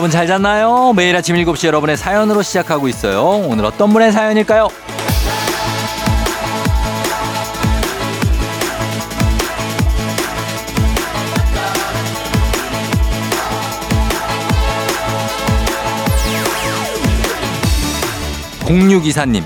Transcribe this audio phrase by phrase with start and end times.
[0.00, 0.94] 여러분 잘 잤나요?
[0.96, 3.22] 매일 아침 7시 여러분의 사연으로 시작하고 있어요.
[3.46, 4.68] 오늘 어떤 분의 사연일까요?
[18.66, 19.44] 공유기사님,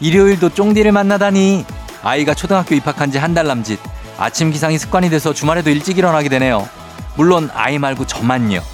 [0.00, 1.64] 일요일도 쫑디를 만나다니
[2.02, 3.78] 아이가 초등학교 입학한 지 한 달 남짓
[4.18, 6.68] 아침 기상이 습관이 돼서 주말에도 일찍 일어나게 되네요.
[7.16, 8.73] 물론 아이 말고 저만요.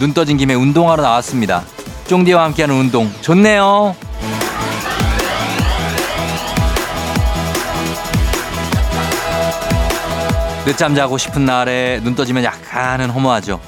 [0.00, 1.62] 눈 떠진 김에 운동하러 나왔습니다.
[2.08, 3.94] 쫑디와 함께하는 운동 좋네요.
[10.64, 13.60] 늦잠 자고 싶은 날에 눈 떠지면 약간은 허무하죠.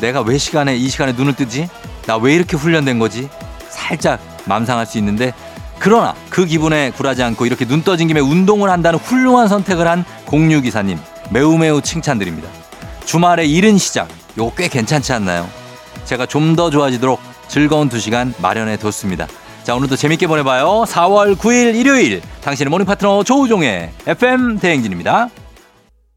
[0.00, 1.68] 내가 왜 시간에 이 시간에 눈을 뜨지?
[2.06, 3.28] 나 왜 이렇게 훈련된 거지?
[3.68, 5.32] 살짝 맘상할 수 있는데
[5.78, 10.60] 그러나 그 기분에 굴하지 않고 이렇게 눈 떠진 김에 운동을 한다는 훌륭한 선택을 한 공유
[10.62, 10.98] 기사님
[11.30, 12.48] 매우 매우 칭찬드립니다.
[13.04, 15.48] 주말에 이른 시작 요거 꽤 괜찮지 않나요?
[16.06, 19.26] 제가 좀 더 좋아지도록 즐거운 두 시간 마련해 뒀습니다.
[19.64, 20.84] 자 오늘도 재밌게 보내봐요.
[20.86, 25.28] 4월 9일 일요일 당신의 morning 파트너 조우종의 FM 대행진입니다.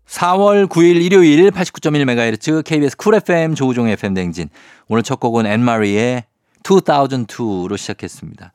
[0.08, 4.50] 4월 9일 일요일 89.1MHz KBS 쿨 FM 조우종의 FM 대행진
[4.88, 6.24] 오늘 첫 곡은 앤마리의
[6.64, 8.52] 2002로 시작했습니다.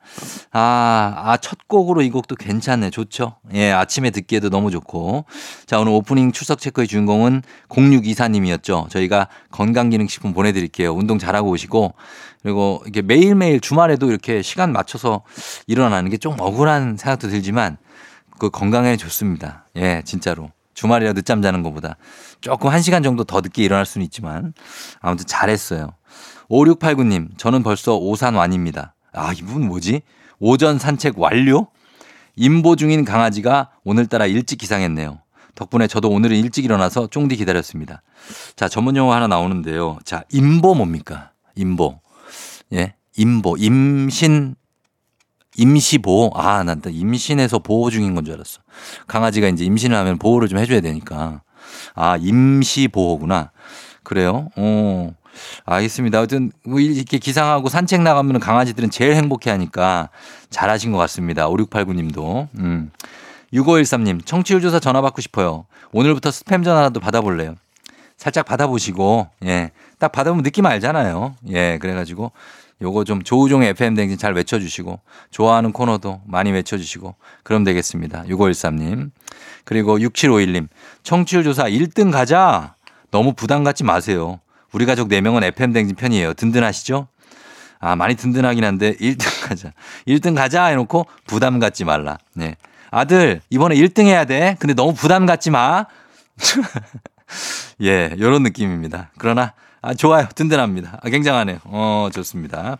[0.51, 2.89] 아, 아, 첫 곡으로 이 곡도 괜찮네.
[2.89, 3.35] 좋죠?
[3.53, 5.25] 예, 아침에 듣기에도 너무 좋고.
[5.65, 8.89] 자, 오늘 오프닝 출석 체크의 주인공은 0624님이었죠.
[8.89, 10.93] 저희가 건강기능식품 보내드릴게요.
[10.93, 11.93] 운동 잘하고 오시고.
[12.41, 15.23] 그리고 이게 매일매일 주말에도 이렇게 시간 맞춰서
[15.67, 17.77] 일어나는 게 좀 억울한 생각도 들지만
[18.39, 19.65] 그 건강에 좋습니다.
[19.75, 20.49] 예, 진짜로.
[20.73, 21.95] 주말이라 늦잠 자는 것보다
[22.41, 24.53] 조금 한 시간 정도 더 늦게 일어날 수는 있지만
[25.01, 25.93] 아무튼 잘했어요.
[26.49, 28.95] 5689님, 저는 벌써 오산 완입니다.
[29.13, 30.01] 아, 이분 뭐지?
[30.39, 31.67] 오전 산책 완료?
[32.35, 35.19] 임보 중인 강아지가 오늘따라 일찍 기상했네요.
[35.55, 38.01] 덕분에 저도 오늘은 일찍 일어나서 쫑디 기다렸습니다.
[38.57, 39.97] 자, 전문 용어 하나 나오는데요.
[40.03, 41.31] 자, 임보 뭡니까?
[41.55, 42.01] 임보.
[42.73, 42.95] 예?
[43.15, 43.55] 임보.
[43.57, 44.55] 임신,
[45.55, 46.31] 임시 보호.
[46.35, 48.59] 아, 난 임신해서 보호 중인 건 줄 알았어.
[49.07, 51.41] 강아지가 이제 임신을 하면 보호를 좀 해줘야 되니까.
[51.93, 53.51] 아, 임시 보호구나.
[54.03, 54.49] 그래요?
[54.57, 55.13] 어.
[55.65, 56.19] 알겠습니다.
[56.19, 60.09] 아무튼 뭐 이렇게 기상하고 산책 나가면 강아지들은 제일 행복해 하니까
[60.49, 61.47] 잘하신 것 같습니다.
[61.49, 62.47] 5689님도.
[62.59, 62.91] 음.
[63.53, 65.65] 6513님, 청취율 조사 전화 받고 싶어요.
[65.91, 67.55] 오늘부터 스팸 전화라도 받아볼래요.
[68.17, 69.71] 살짝 받아보시고, 예.
[69.99, 71.35] 딱 받아보면 느낌 알잖아요.
[71.49, 71.77] 예.
[71.79, 72.31] 그래가지고
[72.81, 74.99] 요거 좀 조우종의 FM 댕진 잘 외쳐주시고,
[75.31, 78.23] 좋아하는 코너도 많이 외쳐주시고, 그럼 되겠습니다.
[78.23, 79.11] 6513님.
[79.63, 80.67] 그리고 6751님,
[81.03, 82.75] 청취율 조사 1등 가자!
[83.11, 84.39] 너무 부담 갖지 마세요.
[84.75, 86.33] 우리 가족 4명은 FM댕진 편이에요.
[86.33, 87.07] 든든하시죠?
[87.79, 89.71] 아, 많이 든든하긴 한데 1등 가자.
[90.05, 92.17] 1등 가자 해놓고 부담 갖지 말라.
[92.33, 92.57] 네.
[92.91, 94.57] 아들, 이번에 1등 해야 돼.
[94.59, 95.85] 근데 너무 부담 갖지 마.
[97.83, 99.11] 예, 요런 느낌입니다.
[99.17, 100.27] 그러나, 아, 좋아요.
[100.35, 100.99] 든든합니다.
[101.01, 101.59] 아, 굉장하네요.
[101.63, 102.77] 어, 좋습니다.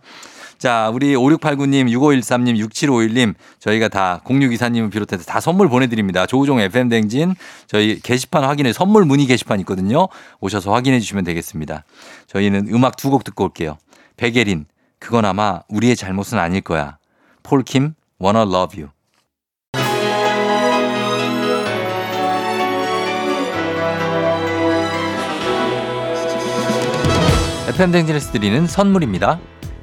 [0.58, 6.26] 자, 우리 5689님, 6513님, 6751님, 저희가 다 0624님을 비롯해서 다 선물 보내드립니다.
[6.26, 7.34] 조우종 FM댕진,
[7.66, 10.08] 저희 게시판 확인해, 선물 문의 게시판 있거든요.
[10.40, 11.84] 오셔서 확인해 주시면 되겠습니다.
[12.26, 13.78] 저희는 음악 두 곡 듣고 올게요.
[14.16, 14.66] 백예린,
[14.98, 16.98] 그건 아마 우리의 잘못은 아닐 거야.
[17.42, 18.90] 폴킴, Wanna Love You.
[27.68, 29.38] FM댕진에서 드리는 선물입니다.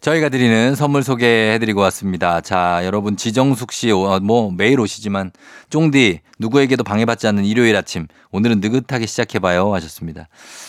[0.00, 2.40] 저희가 드리는 선물 소개해드리고 왔습니다.
[2.40, 5.32] 자, 여러분 지정숙 씨, 어, 뭐 매일 오시지만
[5.70, 10.28] 쫑디 누구에게도 방해받지 않는 일요일 아침 오늘은 느긋하게 시작해봐요 하셨습니다.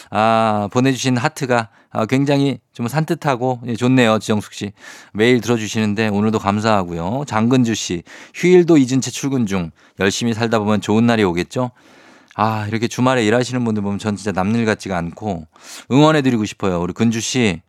[0.10, 4.72] 아 보내주신 하트가 아, 굉장히 좀 산뜻하고 예, 좋네요 지정숙 씨
[5.14, 7.26] 매일 들어주시는데 오늘도 감사하고요.
[7.28, 8.02] 장근주 씨
[8.34, 11.70] 휴일도 잊은 채 출근 중 열심히 살다 보면 좋은 날이 오겠죠.
[12.36, 15.48] 아, 이렇게 주말에 일하시는 분들 보면 전 진짜 남일 같지가 않고
[15.92, 16.80] 응원해드리고 싶어요.
[16.82, 17.62] 우리 근주 씨,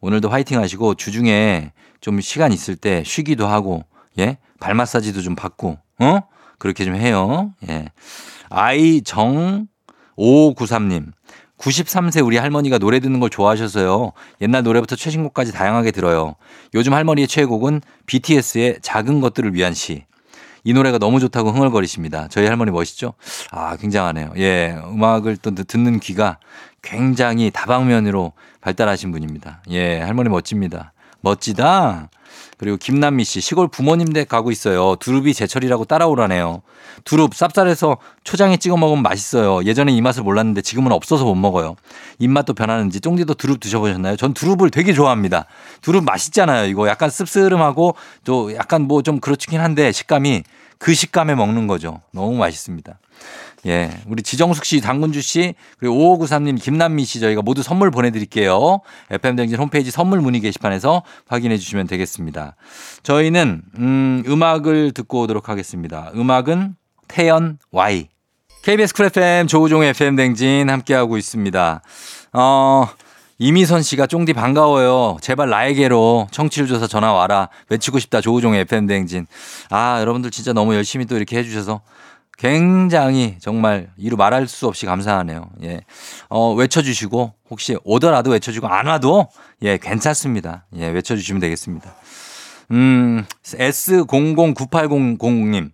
[0.00, 3.84] 오늘도 화이팅 하시고 주중에 좀 시간 있을 때 쉬기도 하고,
[4.18, 4.38] 예?
[4.60, 6.20] 발 마사지도 좀 받고, 어?
[6.58, 7.54] 그렇게 좀 해요.
[7.68, 7.86] 예.
[8.50, 9.68] 아이정
[10.16, 11.12] 5593님.
[11.58, 14.12] 93세 우리 할머니가 노래 듣는 걸 좋아하셔서요.
[14.40, 16.36] 옛날 노래부터 최신곡까지 다양하게 들어요.
[16.74, 20.04] 요즘 할머니의 최애곡은 BTS의 작은 것들을 위한 시.
[20.68, 22.28] 이 노래가 너무 좋다고 흥얼거리십니다.
[22.28, 23.14] 저희 할머니 멋있죠?
[23.50, 24.34] 아, 굉장하네요.
[24.36, 26.36] 예, 음악을 또 듣는 귀가
[26.82, 29.62] 굉장히 다방면으로 발달하신 분입니다.
[29.70, 30.92] 예, 할머니 멋집니다.
[31.22, 32.10] 멋지다.
[32.58, 34.96] 그리고 김남미 씨 시골 부모님 댁 가고 있어요.
[34.96, 36.62] 두릅이 제철이라고 따라오라네요.
[37.04, 39.64] 두릅 쌉쌀해서 초장에 찍어 먹으면 맛있어요.
[39.64, 41.76] 예전에 이 맛을 몰랐는데 지금은 없어서 못 먹어요.
[42.18, 44.16] 입맛도 변하는지 쫑디도 두릅 드셔보셨나요?
[44.16, 45.46] 전 두릅을 되게 좋아합니다.
[45.80, 46.66] 두릅 맛있잖아요.
[46.68, 47.94] 이거 약간 씁쓸음하고
[48.24, 50.42] 또 약간 뭐 좀 그렇긴 한데 식감이
[50.78, 52.02] 그 식감에 먹는 거죠.
[52.12, 52.98] 너무 맛있습니다.
[53.66, 53.90] 예.
[54.06, 58.80] 우리 지정숙 씨, 당근주 씨, 그리고 5593님, 김남미 씨 저희가 모두 선물 보내드릴게요.
[59.10, 62.56] FM대행진 홈페이지 선물 문의 게시판에서 확인해 주시면 되겠습니다.
[63.02, 66.12] 저희는, 음, 음악을 듣고 오도록 하겠습니다.
[66.14, 66.76] 음악은
[67.08, 68.08] 태연 Why.
[68.62, 71.82] KBS 쿨 FM 조우종의 FM대행진 함께하고 있습니다.
[72.34, 72.88] 어,
[73.38, 75.16] 이미선 씨가 쫑디 반가워요.
[75.20, 77.48] 제발 나에게로 청취율 조사 전화 와라.
[77.68, 78.20] 외치고 싶다.
[78.20, 79.26] 조우종의 FM대행진.
[79.70, 81.80] 아, 여러분들 진짜 너무 열심히 또 이렇게 해주셔서
[82.38, 85.50] 굉장히 정말 이루 말할 수 없이 감사하네요.
[85.64, 85.80] 예.
[86.28, 89.26] 어, 외쳐주시고 혹시 오더라도 외쳐주고 안 와도
[89.62, 90.64] 예, 괜찮습니다.
[90.76, 91.92] 예, 외쳐주시면 되겠습니다.
[92.70, 95.72] 음, S009800님.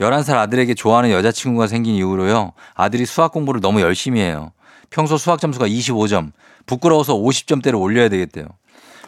[0.00, 2.52] 11살 아들에게 좋아하는 여자친구가 생긴 이후로요.
[2.74, 4.52] 아들이 수학 공부를 너무 열심히 해요.
[4.90, 6.32] 평소 수학 점수가 25점.
[6.66, 8.44] 부끄러워서 50점대로 올려야 되겠대요.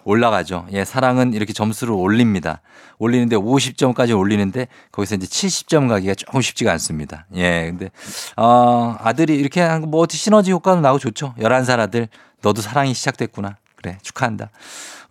[0.05, 0.67] 올라가죠.
[0.73, 2.61] 예, 사랑은 이렇게 점수를 올립니다.
[2.99, 7.27] 올리는데 50점까지 올리는데 거기서 이제 70점 가기가 조금 쉽지가 않습니다.
[7.35, 7.91] 예, 근데
[8.37, 11.35] 어, 아들이 이렇게 한 뭐 어떻게 시너지 효과도 나고 좋죠.
[11.39, 12.09] 11살 아들
[12.43, 13.56] 너도 사랑이 시작됐구나.
[13.77, 14.51] 그래, 축하한다.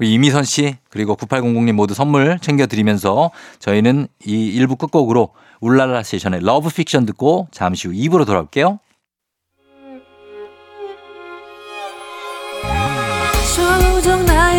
[0.01, 3.29] 이미선 씨 그리고 9800님 모두 선물 챙겨드리면서
[3.59, 5.29] 저희는 이 1부 끝곡으로
[5.61, 8.79] 울랄라 세션의 Love Fiction 듣고 잠시 후 2부로 돌아올게요.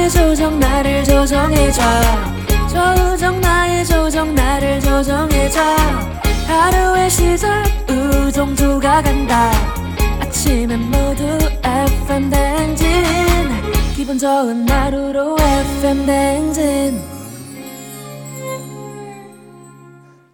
[0.04, 1.82] 나의 조정 나를 조정해줘.
[2.68, 5.60] 조정 나의 조정 나를 조정해줘.
[6.46, 9.50] 하루의 시절 우정조가 간다.
[10.20, 11.24] 아침엔 모두
[11.62, 12.86] FM 댕진.
[13.96, 17.00] 기분 좋은 하루로 FM 댕진.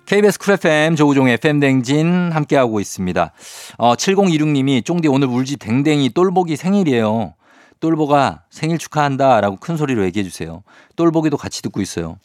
[0.07, 3.33] KBS 쿨 FM 조우종 FM 댕진 함께하고 있습니다.
[3.79, 7.35] 어, 7026님이 쫑디 오늘 울지 댕댕이 똘보기 생일이에요.
[7.81, 10.63] 똘보가 생일 축하한다 라고 큰 소리로 얘기해 주세요.
[10.97, 12.19] 똘보기도 같이 듣고 있어요.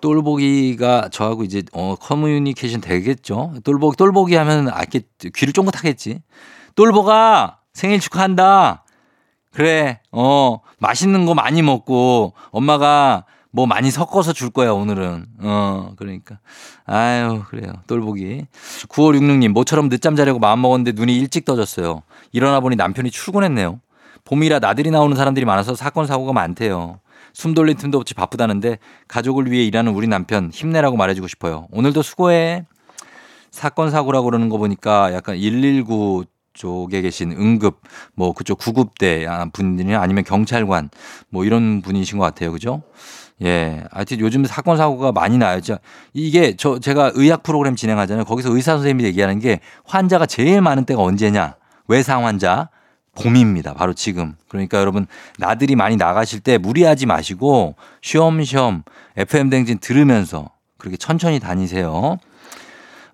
[0.00, 3.54] 똘보기가 저하고 이제 어 커뮤니케이션 되겠죠.
[3.64, 5.00] 똘보기 똘보기 하면 아게
[5.34, 6.22] 귀를 쫑긋하겠지.
[6.74, 8.84] 똘보가 생일 축하한다.
[9.52, 10.00] 그래.
[10.12, 15.26] 어 맛있는 거 많이 먹고 엄마가 뭐 많이 섞어서 줄 거야 오늘은.
[15.40, 16.38] 어 그러니까
[16.84, 18.46] 아유 그래요 똘보기.
[18.88, 22.02] 9566님 모처럼 늦잠 자려고 마음 먹었는데 눈이 일찍 떠졌어요.
[22.32, 23.80] 일어나 보니 남편이 출근했네요.
[24.26, 27.00] 봄이라 나들이 나오는 사람들이 많아서 사건 사고가 많대요.
[27.32, 28.78] 숨 돌릴 틈도 없이 바쁘다는데
[29.08, 31.68] 가족을 위해 일하는 우리 남편 힘내라고 말해주고 싶어요.
[31.70, 32.66] 오늘도 수고해.
[33.50, 37.82] 사건 사고라고 그러는 거 보니까 약간 119 쪽에 계신 응급
[38.14, 40.90] 뭐 그쪽 구급대 분들이 아니면 경찰관
[41.28, 42.52] 뭐 이런 분이신 것 같아요.
[42.52, 42.82] 그죠?
[43.42, 43.84] 예.
[43.90, 45.60] 하여튼 요즘 사건 사고가 많이 나요.
[46.14, 48.24] 이게 저 제가 의학 프로그램 진행하잖아요.
[48.24, 51.56] 거기서 의사 선생님이 얘기하는 게 환자가 제일 많은 때가 언제냐?
[51.86, 52.70] 외상 환자.
[53.16, 53.74] 봄입니다.
[53.74, 54.34] 바로 지금.
[54.48, 55.06] 그러니까 여러분
[55.38, 58.82] 나들이 많이 나가실 때 무리하지 마시고 쉬엄쉬엄
[59.16, 62.18] FM 댕진 들으면서 그렇게 천천히 다니세요.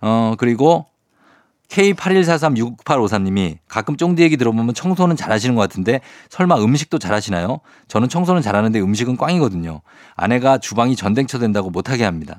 [0.01, 0.87] 어, 그리고
[1.69, 7.61] K81436853님이 가끔 쫑디 얘기 들어보면 청소는 잘하시는 것 같은데 설마 음식도 잘하시나요?
[7.89, 9.81] 저는 청소는 잘하는데 음식은 꽝이거든요.
[10.15, 12.39] 아내가 주방이 전댕쳐 된다고 못하게 합니다.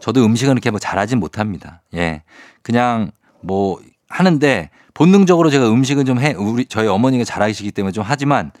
[0.00, 1.80] 저도 음식은 이렇게 뭐 잘하진 못합니다.
[1.94, 2.22] 예.
[2.62, 3.10] 그냥
[3.40, 8.52] 뭐 하는데 본능적으로 제가 음식은 좀 해, 우리, 저희 어머니가 잘하시기 때문에 좀 하지만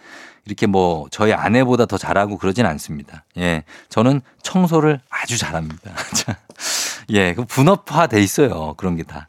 [0.46, 3.24] 이렇게 뭐 저희 아내보다 더 잘하고 그러진 않습니다.
[3.38, 3.64] 예.
[3.88, 5.92] 저는 청소를 아주 잘합니다.
[7.10, 7.34] 예.
[7.34, 8.74] 그 분업화 돼 있어요.
[8.76, 9.28] 그런 게 다.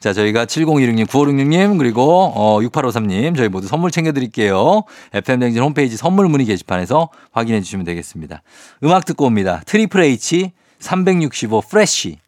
[0.00, 4.84] 자, 저희가 7016님, 9566님, 그리고 어, 6853님, 저희 모두 선물 챙겨드릴게요.
[5.12, 8.42] FM대행진 홈페이지 선물 문의 게시판에서 확인해 주시면 되겠습니다.
[8.84, 9.60] 음악 듣고 옵니다.
[9.66, 12.18] 트리플 H 365 Fresh.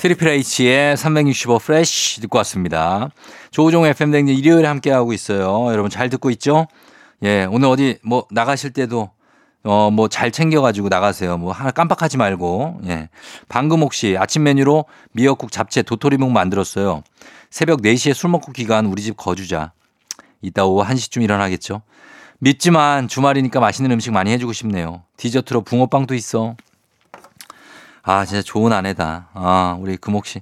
[0.00, 3.10] 트리플 H의 365 Fresh 듣고 왔습니다.
[3.50, 5.70] 조우종 FM대행진 일요일에 함께하고 있어요.
[5.70, 6.66] 여러분 잘 듣고 있죠?
[7.22, 9.10] 예, 오늘 어디 뭐 나가실 때도
[9.62, 11.36] 어, 뭐 잘 챙겨가지고 나가세요.
[11.36, 12.80] 뭐 하나 깜빡하지 말고.
[12.86, 13.10] 예.
[13.50, 17.02] 방금옥 씨 아침 메뉴로 미역국 잡채 도토리묵 만들었어요.
[17.50, 19.72] 새벽 4시에 술 먹고 귀가한 우리 집 거주자.
[20.40, 21.82] 이따 오후 1시쯤 일어나겠죠.
[22.38, 25.02] 밉지만 주말이니까 맛있는 음식 많이 해주고 싶네요.
[25.18, 26.56] 디저트로 붕어빵도 있어.
[28.10, 29.28] 아, 진짜 좋은 아내다.
[29.34, 30.40] 아, 우리 금옥 씨.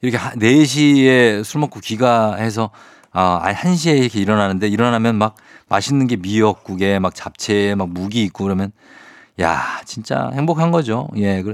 [0.00, 2.70] 이렇게 4시에 술 먹고 귀가해서
[3.12, 5.36] 아, 1시에 이렇게 일어나는데 일어나면 막
[5.68, 8.72] 맛있는 게 미역국에 막 잡채에 막 무기 있고 그러면
[9.40, 11.06] 야, 진짜 행복한 거죠.
[11.16, 11.44] 예.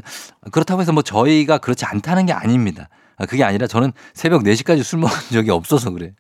[0.51, 2.89] 그렇다고 해서 뭐 저희가 그렇지 않다는 게 아닙니다.
[3.19, 6.15] 아, 그게 아니라 저는 새벽 4시까지 술 먹은 적이 없어서 그래.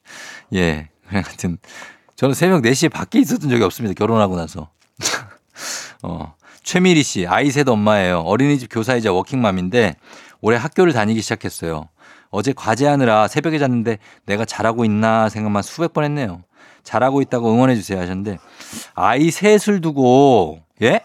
[0.52, 0.90] 예.
[1.06, 1.56] 하여튼
[2.16, 3.94] 저는 새벽 4시에 밖에 있었던 적이 없습니다.
[3.94, 4.68] 결혼하고 나서.
[6.02, 6.34] 어.
[6.68, 8.18] 최미리 씨, 아이 셋 엄마예요.
[8.26, 9.96] 어린이집 교사이자 워킹맘인데
[10.42, 11.88] 올해 학교를 다니기 시작했어요.
[12.28, 13.96] 어제 과제하느라 새벽에 잤는데
[14.26, 16.42] 내가 잘하고 있나 생각만 수백 번 했네요.
[16.82, 18.36] 잘하고 있다고 응원해 주세요 하셨는데
[18.94, 21.00] 아이 셋을 두고 예?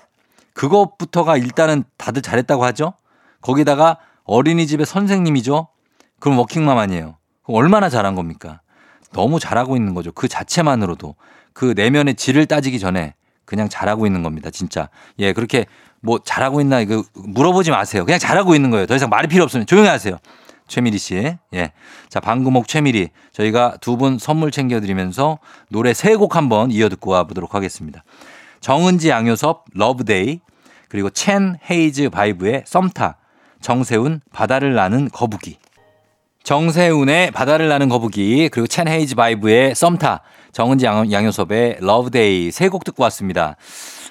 [0.54, 2.96] 그것부터가 일단은 다들 잘했다고 하죠?
[3.40, 5.70] 거기다가 어린이집의 선생님이죠?
[6.20, 7.16] 그럼 워킹맘 아니에요.
[7.46, 8.60] 얼마나 잘한 겁니까?
[9.14, 10.12] 너무 잘하고 있는 거죠.
[10.12, 11.16] 그 자체만으로도
[11.54, 13.14] 그 내면의 질을 따지기 전에
[13.46, 14.50] 그냥 잘하고 있는 겁니다.
[14.50, 14.90] 진짜.
[15.20, 15.66] 예, 그렇게
[16.02, 18.06] 뭐 잘하고 있나 이거 물어보지 마세요.
[18.06, 18.86] 그냥 잘하고 있는 거예요.
[18.86, 20.18] 더 이상 말이 필요 없으면 조용히 하세요.
[20.68, 21.36] 최미리 씨.
[21.54, 21.72] 예.
[22.10, 23.10] 자, 방금옥 최미리.
[23.34, 28.04] 저희가 두 분 선물 챙겨드리면서 노래 세 곡 한번 이어 듣고 와보도록 하겠습니다.
[28.62, 30.40] 정은지 양요섭 Love Day
[30.90, 33.18] 그리고 첸 헤이즈 바이브의 썸타
[33.62, 35.58] 정세운 바다를 나는 거북이
[36.44, 40.22] 정세운의 바다를 나는 거북이 그리고 첸 헤이즈 바이브의 썸타
[40.52, 43.56] 정은지 양, 양요섭의 Love Day 세 곡 듣고 왔습니다.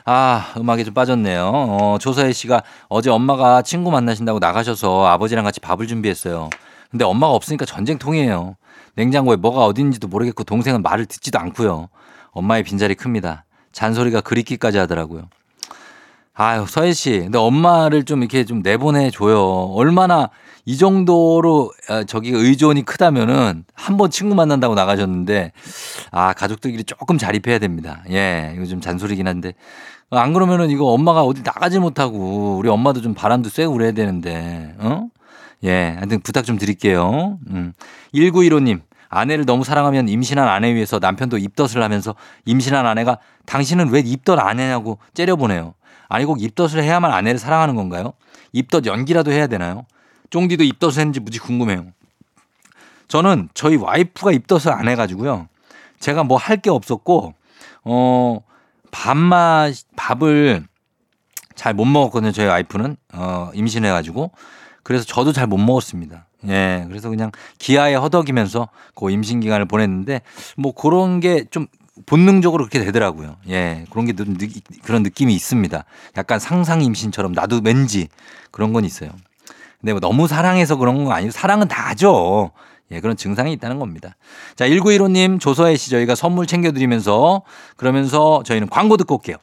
[0.05, 1.51] 아, 음악에 좀 빠졌네요.
[1.55, 6.49] 어, 조서혜 씨가 어제 엄마가 친구 만나신다고 나가셔서 아버지랑 같이 밥을 준비했어요.
[6.91, 8.57] 근데 엄마가 없으니까 전쟁통이에요.
[8.95, 11.89] 냉장고에 뭐가 어딘지도 모르겠고 동생은 말을 듣지도 않고요.
[12.33, 13.45] 엄마의 빈자리 큽니다.
[13.73, 15.29] 잔소리가 그립기까지 하더라고요.
[16.35, 17.11] 아유, 서혜 씨.
[17.21, 19.41] 근데 엄마를 좀 이렇게 좀 내보내줘요.
[19.75, 20.31] 얼마나
[20.65, 25.53] 이 정도로 아, 저기 의존이 크다면은 한 번 친구 만난다고 나가셨는데
[26.11, 28.03] 아 가족들끼리 조금 자립해야 됩니다.
[28.11, 29.53] 예, 이거 좀 잔소리긴 한데
[30.11, 35.09] 안 그러면은 이거 엄마가 어디 나가지 못하고 우리 엄마도 좀 바람도 쐬고 그래야 되는데 어?
[35.65, 37.39] 예, 하여튼 부탁 좀 드릴게요.
[37.51, 37.73] 음.
[38.15, 38.81] 1915님.
[39.15, 42.15] 아내를 너무 사랑하면 임신한 아내 위해서 남편도 입덧을 하면서
[42.47, 45.75] 임신한 아내가 당신은 왜 입덧 안 해냐고 째려보네요.
[46.13, 48.13] 아니 꼭 입덧을 해야만 아내를 사랑하는 건가요?
[48.53, 49.87] 입덧 연기라도 해야 되나요?
[50.29, 51.87] 쫑디도 입덧을 했는지 무지 궁금해요.
[53.09, 55.49] 저는 저희 와이프가 입덧을 안 해가지고요.
[56.01, 57.33] 제가 뭐 할 게 없었고,
[57.85, 58.41] 어,
[58.91, 60.67] 밥맛, 밥을
[61.55, 62.33] 잘 못 먹었거든요.
[62.33, 64.33] 저희 와이프는, 어, 임신해가지고.
[64.83, 66.27] 그래서 저도 잘 못 먹었습니다.
[66.49, 66.85] 예.
[66.89, 70.21] 그래서 그냥 기아에 허덕이면서 그 임신 기간을 보냈는데
[70.57, 71.69] 뭐 그런 게 좀
[72.07, 73.37] 본능적으로 그렇게 되더라고요.
[73.49, 73.85] 예.
[73.91, 74.13] 그런 게
[74.83, 75.85] 그런 느낌이 있습니다.
[76.17, 78.09] 약간 상상 임신처럼 나도 왠지
[78.51, 79.11] 그런 건 있어요.
[79.81, 82.53] 근데 뭐 너무 사랑해서 그런 건 아니고 사랑은 다 하죠.
[82.93, 84.17] 예, 그런 증상이 있다는 겁니다.
[84.55, 87.43] 자, 1915님 조서혜 씨 저희가 선물 챙겨드리면서
[87.77, 89.37] 그러면서 저희는 광고 듣고 올게요.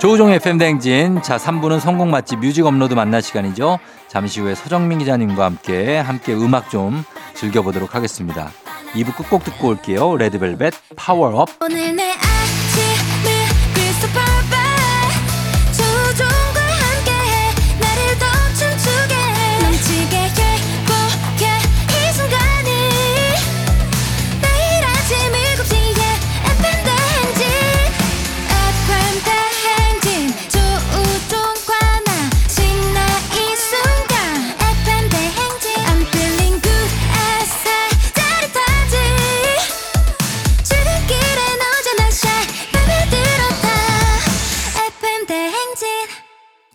[0.00, 1.22] 조우종 FM 대행진.
[1.22, 3.78] 자, 3부는 선곡 맛집 뮤직 업로드 만날 시간이죠.
[4.06, 8.50] 잠시 후에 서정민 기자님과 함께 함께 음악 좀 즐겨보도록 하겠습니다.
[8.94, 10.16] 2부 끝곡 듣고 올게요.
[10.16, 11.48] 레드벨벳 파워업.
[11.60, 12.07] 오늘 내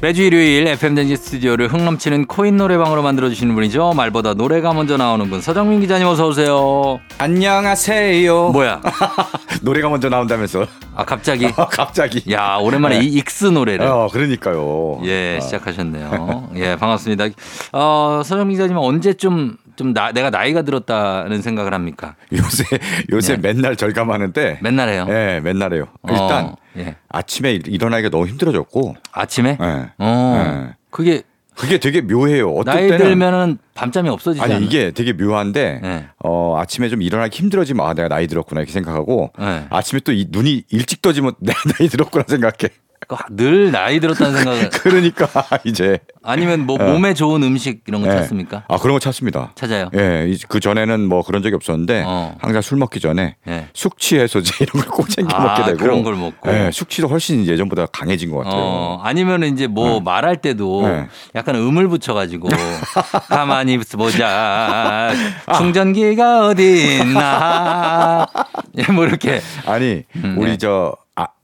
[0.00, 3.94] 매주 일요일 FM대행진 스튜디오를 흥 넘치는 코인 노래방으로 만들어 주시는 분이죠.
[3.96, 7.00] 말보다 노래가 먼저 나오는 분 서정민 기자님 어서 오세요.
[7.18, 8.50] 안녕하세요.
[8.50, 8.80] 뭐야?
[9.62, 10.66] 노래가 먼저 나온다면서.
[10.94, 11.50] 아 갑자기?
[11.72, 12.22] 갑자기.
[12.32, 13.04] 야 오랜만에 네.
[13.06, 13.84] 이 익스 노래를.
[13.88, 15.00] 어, 그러니까요.
[15.04, 15.40] 예, 어.
[15.40, 16.50] 시작하셨네요.
[16.54, 17.26] 예, 반갑습니다.
[17.72, 22.16] 어, 서정 기자님은 언제쯤 좀 나, 내가 나이가 들었다는 생각을 합니까?
[22.36, 22.64] 요새
[23.12, 23.52] 요새 네.
[23.54, 24.58] 맨날 절감하는데.
[24.60, 25.06] 맨날 해요.
[25.08, 25.86] 예, 맨날 해요.
[26.08, 26.96] 일단 어, 예.
[27.08, 28.96] 아침에 일- 일어나기가 너무 힘들어졌고.
[29.12, 29.56] 아침에?
[29.60, 29.90] 예.
[29.98, 30.74] 어, 예.
[30.90, 31.22] 그게
[31.54, 32.50] 그게 되게 묘해요.
[32.50, 34.64] 어떨 나이 때는 들면은 밤잠이 없어지지 아니 않아요?
[34.66, 36.06] 이게 되게 묘한데 네.
[36.24, 39.64] 어 아침에 좀 일어나기 힘들어지면 아 내가 나이 들었구나 이렇게 생각하고 네.
[39.70, 42.72] 아침에 또 이 눈이 일찍 떠지면 내가 나이 들었구나 생각해.
[43.08, 45.28] 그늘 나이 들었다는 생각을 그러니까
[45.64, 46.84] 이제 아니면 뭐 어.
[46.92, 48.12] 몸에 좋은 음식 이런 거 예.
[48.12, 48.64] 찾습니까?
[48.68, 49.52] 아 그런 거 찾습니다.
[49.54, 49.88] 찾아요.
[49.94, 52.34] 예, 그 전에는 뭐 그런 적이 없었는데 어.
[52.38, 53.68] 항상 술 먹기 전에 예.
[53.72, 56.50] 숙취 해소제 이런 걸 꼭 챙겨 아, 먹게 되고 그런 걸 먹고.
[56.52, 58.60] 예, 숙취도 훨씬 예전보다 강해진 것 같아요.
[58.60, 60.00] 어, 아니면 이제 뭐 네.
[60.04, 61.06] 말할 때도 네.
[61.36, 62.48] 약간 음을 붙여가지고
[63.28, 65.12] 가만히 보자
[65.56, 68.26] 충전기가 어디 있나
[68.76, 70.56] 예, 뭐 이렇게 아니 음, 우리 네.
[70.58, 70.94] 저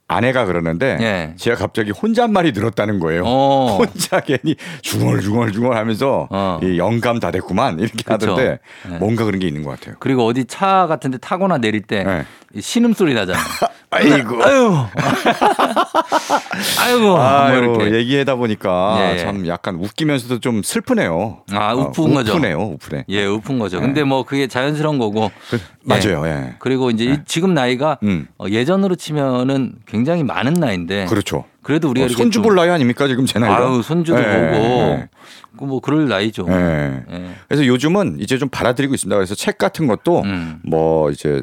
[0.07, 1.35] 아, 아내가 그러는데 예.
[1.37, 3.23] 제가 갑자기 혼잣말이 늘었다는 거예요.
[3.27, 3.79] 어.
[3.81, 6.61] 혼자 괜히 중얼중얼중얼 하면서 어.
[6.63, 8.13] 이 영감 다 됐구만 이렇게 그쵸.
[8.13, 8.99] 하던데 네.
[8.99, 9.97] 뭔가 그런 게 있는 것 같아요.
[10.01, 12.25] 그리고 어디 차 같은 데 타거나 내릴 때 네.
[12.55, 13.39] 이 신음 소리 나잖아.
[13.91, 14.43] 아이고.
[14.45, 14.75] 아유,
[16.81, 17.95] 아이고, 뭐 아유, 이렇게.
[17.95, 19.19] 얘기하다 보니까 예, 예.
[19.19, 21.43] 참 약간 웃기면서도 좀 슬프네요.
[21.53, 22.33] 아, 어, 우픈 거죠.
[22.33, 23.05] 우프네요, 우프네.
[23.09, 23.79] 예, 우픈 거죠.
[23.81, 23.87] 네.
[23.87, 25.31] 근데 뭐 그게 자연스러운 거고.
[25.51, 26.55] 그, 맞아요, 예.
[26.59, 28.27] 그리고 이제 이- 지금 나이가 음.
[28.39, 31.07] 어, 예전으로 치면은 굉장히 많은 나이인데.
[31.07, 31.45] 그렇죠.
[31.63, 33.59] 그래도 우리가 어, 손주 좀- 볼 나이 아닙니까 지금 제 나이가?
[33.59, 34.65] 아유, 손주도 예, 보고.
[34.65, 35.09] 예,
[35.57, 36.47] 그뭐 그럴 나이죠.
[36.49, 37.03] 예.
[37.11, 37.31] 예.
[37.49, 39.15] 그래서 요즘은 이제 좀 받아들이고 있습니다.
[39.17, 40.59] 그래서 책 같은 것도 음.
[40.65, 41.43] 뭐 이제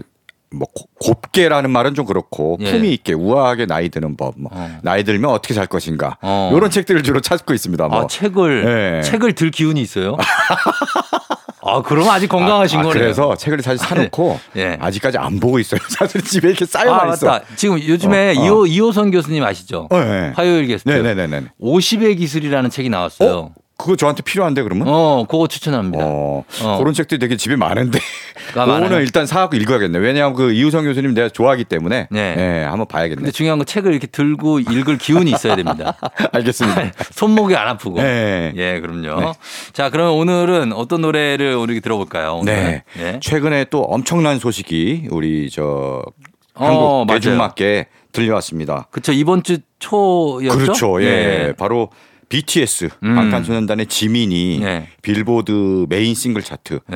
[0.53, 2.71] 뭐 고- 곱게라는 말은 좀 그렇고 예.
[2.71, 4.79] 품위 있게 우아하게 나이 드는 법, 뭐 어.
[4.83, 6.51] 나이 들면 어떻게 살 것인가 어.
[6.53, 7.87] 이런 책들을 주로 찾고 있습니다.
[7.87, 8.01] 뭐.
[8.01, 9.01] 아, 책을 예.
[9.03, 10.17] 책을 들 기운이 있어요?
[11.63, 13.01] 아, 그럼 아직 건강하신 아, 거네요.
[13.01, 14.77] 그래서 책을 사실 사놓고 예.
[14.81, 15.79] 아직까지 안 보고 있어요.
[15.89, 17.27] 사실 집에 이렇게 아, 쌓여만 있어.
[17.27, 17.45] 맞다.
[17.55, 18.45] 지금 요즘에 어, 어.
[18.45, 19.87] 이호, 이호선 교수님 아시죠?
[19.91, 20.33] 어, 예.
[20.35, 20.89] 화요일 게스트.
[20.89, 21.43] 네네네네.
[21.61, 23.53] 50의 기술이라는 책이 나왔어요.
[23.81, 23.83] 어?
[23.83, 24.87] 그거 저한테 필요한데 그러면?
[24.87, 26.05] 어, 그거 추천합니다.
[26.05, 26.77] 어, 어.
[26.77, 27.99] 그런 책들이 되게 집에 많은데?
[28.53, 29.97] 그거는 일단 사갖고 읽어야겠네.
[29.97, 32.35] 왜냐하면 그 이우성 교수님 내가 좋아하기 때문에 네.
[32.35, 33.15] 네, 한번 봐야겠네.
[33.15, 35.97] 근데 중요한 건 책을 이렇게 들고 읽을 기운이 있어야 됩니다.
[36.31, 36.91] 알겠습니다.
[37.11, 38.01] 손목이 안 아프고.
[38.01, 38.53] 네.
[38.55, 39.21] 예, 그럼요.
[39.21, 39.33] 네.
[39.73, 42.39] 자, 그러면 오늘은 어떤 노래를 우리 들어볼까요?
[42.41, 42.53] 오늘?
[42.53, 42.83] 네.
[42.99, 43.19] 예.
[43.21, 46.03] 최근에 또 엄청난 소식이 우리 저
[46.53, 47.19] 어, 한국 맞아요.
[47.19, 48.87] 대중맞게 들려왔습니다.
[48.91, 49.13] 그쵸.
[49.13, 50.57] 이번 주 초였죠?
[50.57, 51.03] 그렇죠.
[51.03, 51.53] 예.
[51.57, 51.89] 바로
[52.31, 53.15] BTS 음.
[53.15, 54.87] 방탄소년단의 지민이 예.
[55.01, 56.95] 빌보드 메인 싱글 차트 예.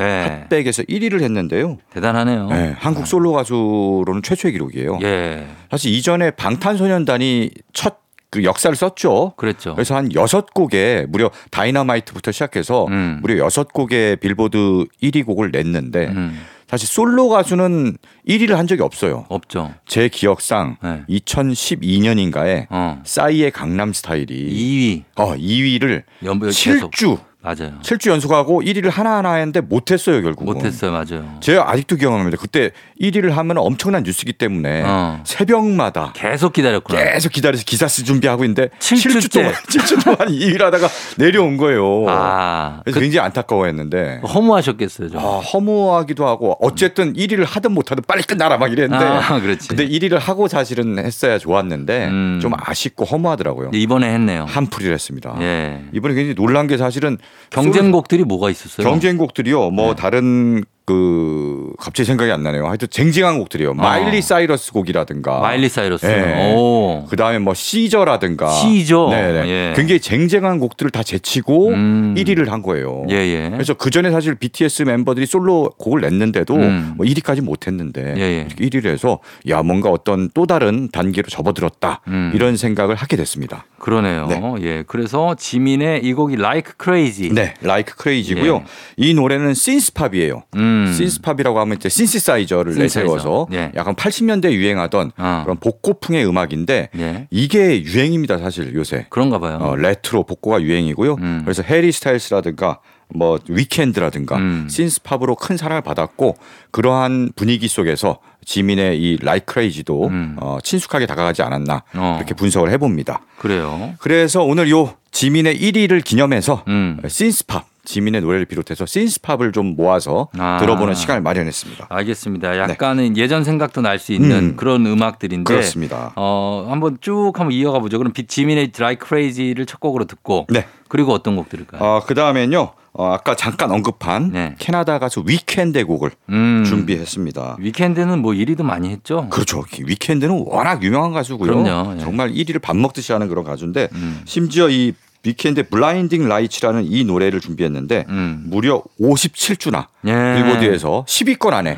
[0.50, 1.78] 핫백에서 1위를 했는데요.
[1.92, 2.50] 대단하네요.
[2.52, 5.00] 예, 한국 솔로 가수로는 최초의 기록이에요.
[5.04, 5.46] 예.
[5.70, 9.32] 사실 이전에 방탄소년단이 첫 그 역사를 썼죠.
[9.38, 9.76] 그랬죠.
[9.76, 13.20] 그래서 한 여섯 곡에 무려 다이너마이트부터 시작해서 음.
[13.22, 14.58] 무려 여섯 곡의 빌보드
[15.02, 16.38] 1위 곡을 냈는데 음.
[16.68, 17.98] 사실 솔로 가수는
[18.28, 19.26] 1위를 한 적이 없어요.
[19.30, 19.74] 없죠.
[19.86, 21.04] 제 기억상 네.
[21.10, 23.02] 2012년인가에 어.
[23.06, 25.04] 싸이의 강남 스타일이 2위.
[25.16, 26.92] 어, 2위를 연 계속.
[26.92, 27.74] 7주 맞아요.
[27.84, 30.56] 7주 연속하고 1위를 하나하나 했는데 못했어요 결국은.
[30.56, 30.92] 못했어요.
[30.92, 31.38] 맞아요.
[31.42, 32.38] 제가 아직도 기억납니다.
[32.42, 35.22] 그때 1위를 하면 엄청난 뉴스기 때문에 어.
[35.24, 37.04] 새벽마다 계속 기다렸구나.
[37.04, 39.78] 계속 기다려서 기사 쓰 준비하고 있는데 7주 7주 동안 째.
[39.80, 42.06] 7주 동안 2위를 하다가 내려온 거예요.
[42.10, 42.82] 아.
[42.84, 45.10] 그래서 굉장히 안타까워했는데 그 허무하셨겠어요.
[45.12, 45.20] 좀.
[45.20, 49.68] 아, 허무하기도 하고 어쨌든 1위를 하든 못하든 빨리 끝나라 막 이랬는데 아, 그렇지.
[49.68, 52.40] 근데 1위를 하고 사실은 했어야 좋았는데 음.
[52.42, 53.70] 좀 아쉽고 허무하더라고요.
[53.74, 54.46] 이번에 했네요.
[54.50, 55.36] 한풀이를 했습니다.
[55.42, 55.84] 예.
[55.94, 57.18] 이번에 굉장히 놀란 게 사실은
[57.50, 58.88] 경쟁곡들이 뭐가 있었어요?
[58.88, 59.72] 경쟁곡들이요.
[59.72, 59.96] 뭐 네.
[59.96, 62.68] 다른 그 갑자기 생각이 안 나네요.
[62.68, 63.74] 하여튼 쟁쟁한 곡들이요.
[63.74, 65.40] 마일리 사이러스 곡이라든가.
[65.40, 65.42] 어.
[65.42, 66.06] 마일리 사이러스.
[66.06, 66.54] 예.
[66.56, 67.06] 오.
[67.10, 68.50] 그 다음에 뭐 시저라든가.
[68.52, 69.08] 시저.
[69.10, 69.50] 네네.
[69.50, 69.74] 예.
[69.76, 72.16] 굉장히 쟁쟁한 곡들을 다 제치고 음.
[72.16, 73.04] 1위를 한 거예요.
[73.10, 73.50] 예, 예.
[73.52, 76.94] 그래서 그 전에 사실 BTS 멤버들이 솔로 곡을 냈는데도 음.
[76.98, 78.48] 뭐 1위까지 못했는데 예, 예.
[78.48, 79.20] 이렇게 1위를 해서
[79.50, 82.32] 야 뭔가 어떤 또 다른 단계로 접어들었다 음.
[82.36, 83.66] 이런 생각을 하게 됐습니다.
[83.80, 84.28] 그러네요.
[84.28, 84.42] 네.
[84.62, 84.84] 예.
[84.86, 87.34] 그래서 지민의 이 곡이 Like Crazy.
[87.34, 88.56] 네, Like Crazy고요.
[88.58, 88.64] 예.
[88.98, 90.44] 이 노래는 synthpop이에요.
[90.56, 90.75] 음.
[90.94, 93.02] synthpop이라고 하면 이제 신시사이저를 신시사이저.
[93.02, 93.72] 내세워서 예.
[93.76, 95.42] 약간 80년대 에 유행하던 어.
[95.44, 97.28] 그런 복고풍의 음악인데 예.
[97.32, 99.08] 이게 유행입니다 사실 요새.
[99.10, 99.58] 그런가 봐요.
[99.62, 101.16] 어, 레트로 복고가 유행이고요.
[101.16, 101.42] 음.
[101.44, 102.80] 그래서 해리 스타일스라든가
[103.14, 104.68] 뭐 위켄드라든가 음.
[104.70, 106.36] synthpop으로 큰 사랑을 받았고
[106.72, 110.36] 그러한 분위기 속에서 지민의 이 Like Crazy도 음.
[110.40, 112.16] 어, 친숙하게 다가가지 않았나 어.
[112.18, 113.22] 이렇게 분석을 해봅니다.
[113.38, 113.94] 그래요.
[114.00, 117.00] 그래서 오늘 요 지민의 1위를 기념해서 음.
[117.08, 120.58] 신스팝 지민의 노래를 비롯해서 synthpop을 좀 모아서 아.
[120.60, 121.88] 들어보는 시간을 마련했습니다.
[121.90, 122.58] 알겠습니다.
[122.58, 124.36] 약간은 예전 생각도 날 수 있는 네.
[124.40, 124.56] 음.
[124.58, 126.12] 그런 음악들인데 그렇습니다.
[126.18, 127.98] 어, 한번 쭉 한번 이어가 보죠.
[127.98, 130.66] 그럼 비- 지민의 Like Crazy를 첫 곡으로 듣고 네.
[130.90, 131.82] 그리고 어떤 곡 들을까요?
[131.82, 132.72] 어, 그 다음엔요.
[132.98, 134.56] 어, 아까 잠깐 언급한 네.
[134.58, 136.64] 캐나다 가수 위켄드의 곡을 음.
[136.66, 137.58] 준비했습니다.
[137.60, 139.28] 위켄드는 뭐 1위도 많이 했죠.
[139.30, 139.64] 그렇죠.
[139.78, 141.64] 위켄드는 워낙 유명한 가수고요.
[141.64, 141.96] 그럼요.
[141.96, 142.00] 예.
[142.00, 144.22] 정말 1위를 밥 먹듯이 하는 그런 가수인데 음.
[144.26, 144.94] 심지어 이
[145.26, 148.44] 위켄드의 Blinding Lights라는 이 노래를 준비했는데 음.
[148.48, 150.12] 무려 57주나 예.
[150.42, 151.78] 빌보드에서 10위권 안에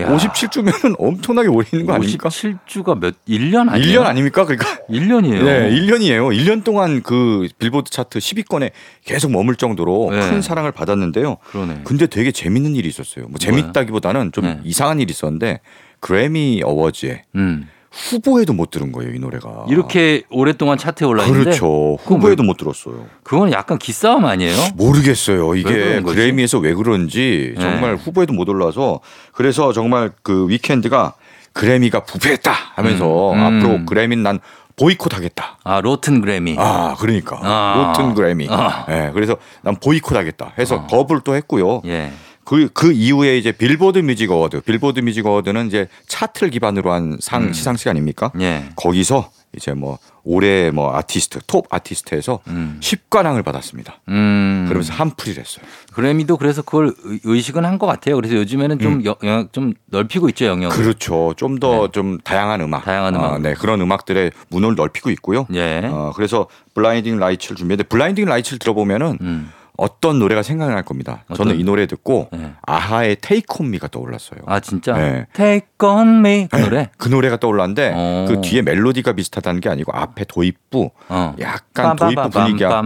[0.00, 0.16] 야.
[0.16, 2.28] 57주면 엄청나게 오래 있는 거 아닙니까?
[2.28, 4.00] 57주가 몇 1년 아니에요?
[4.00, 4.44] 1년 아닙니까?
[4.44, 5.44] 그러니까 1년이에요.
[5.44, 6.32] 네, 1년이에요.
[6.36, 8.70] 1년 동안 그 빌보드 차트 10위권에
[9.04, 10.20] 계속 머물 정도로 네.
[10.20, 11.38] 큰 사랑을 받았는데요.
[11.50, 11.80] 그러네.
[11.84, 13.26] 근데 되게 재밌는 일이 있었어요.
[13.28, 14.60] 뭐 재밌다기보다는 좀 네.
[14.64, 15.60] 이상한 일이 있었는데
[16.00, 17.68] 그래미 어워즈에 음.
[17.90, 19.64] 후보에도 못 들은 거예요, 이 노래가.
[19.68, 21.96] 이렇게 오랫동안 차트에 올라 있는데 그렇죠.
[22.02, 23.06] 그건 후보에도 못 들었어요.
[23.22, 24.54] 그건 약간 기싸움 아니에요?
[24.74, 25.48] 모르겠어요.
[25.48, 26.00] 왜 이게?
[26.02, 27.60] 그래미에서 왜 그런지 네.
[27.60, 29.00] 정말 후보에도 못 올라서
[29.32, 31.14] 그래서 정말 그 위켄드가
[31.54, 33.42] 그래미가 부패했다 하면서 음, 음.
[33.58, 34.38] 앞으로 그래미는 난
[34.76, 35.58] 보이콧 하겠다.
[35.64, 36.54] 아 rotten 그래미.
[36.56, 37.40] 아, 그러니까.
[37.42, 37.92] 아.
[37.96, 38.46] rotten 그래미.
[38.48, 38.86] 아.
[38.90, 40.86] 예, 그래서 난 보이콧 하겠다 해서 어.
[40.86, 41.82] 거부를 또 했고요.
[41.86, 42.12] 예.
[42.48, 47.42] 그, 그 이후에 이제 빌보드 뮤직 어워드, 빌보드 뮤직 어워드는 이제 차트를 기반으로 한 상,
[47.42, 47.52] 음.
[47.52, 48.32] 시상식 아닙니까?
[48.40, 48.70] 예.
[48.74, 52.78] 거기서 이제 뭐 올해 뭐 아티스트, 톱 아티스트에서 음.
[52.80, 54.00] 10관왕을 받았습니다.
[54.08, 54.64] 음.
[54.66, 55.62] 그러면서 한풀이를 했어요.
[55.92, 58.16] 그래미도 그래서 그걸 의- 의식은 한 것 같아요.
[58.16, 60.74] 그래서 요즘에는 좀 여- 영향 좀 넓히고 있죠 영역을.
[60.74, 60.82] 음.
[60.82, 61.34] 그렇죠.
[61.36, 62.84] 좀 더좀 다양한 음악.
[62.86, 63.32] 다양한 음악.
[63.34, 65.46] 아, 네, 그런 음악들의 문을 넓히고 있고요.
[65.52, 65.82] 예.
[65.84, 69.50] 어, 그래서 Blinding Lights를 준비했는데 Blinding Lights를 들어보면은 음.
[69.78, 71.24] 어떤 노래가 생각날 겁니다.
[71.34, 71.60] 저는 어떤?
[71.60, 72.52] 이 노래 듣고 네.
[72.66, 74.40] 아하의 Take On Me가 떠올랐어요.
[74.44, 74.92] 아 진짜.
[74.94, 75.26] 네.
[75.32, 76.90] Take on me 그 노래.
[76.98, 78.24] 그 노래가 떠올랐는데 어.
[78.28, 81.36] 그 뒤에 멜로디가 비슷하다는 게 아니고 앞에 도입부 어.
[81.38, 82.82] 약간 도입부 분위기야.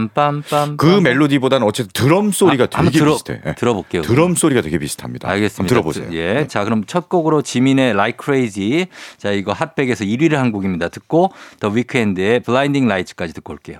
[0.77, 3.41] 그 멜로디보다는 어쨌든 드럼 소리가 아, 되게 들어, 비슷해.
[3.43, 3.55] 예.
[3.55, 4.03] 들어볼게요.
[4.03, 5.27] 드럼 소리가 되게 비슷합니다.
[5.27, 5.75] 알겠습니다.
[5.75, 6.15] 한번 들어보세요.
[6.15, 6.47] 예.
[6.47, 8.85] 자, 그럼 첫 곡으로 지민의 Like Crazy.
[9.17, 10.89] 자, 이거 Hot백에서 1위를 한 곡입니다.
[10.89, 13.79] 듣고 더 위크엔드의 Blinding Lights까지 듣고 올게요.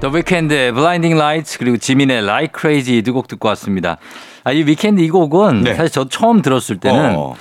[0.00, 3.98] 더 위크엔드의 Blinding Lights 그리고 지민의 Like Crazy 두 곡 듣고 왔습니다.
[4.44, 5.74] 아, 이 위크엔드 이 곡은 네.
[5.74, 7.34] 사실 저 처음 들었을 때는 어,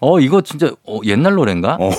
[0.00, 1.76] 어, 이거 진짜 어, 옛날 노래인가?
[1.78, 1.90] 어.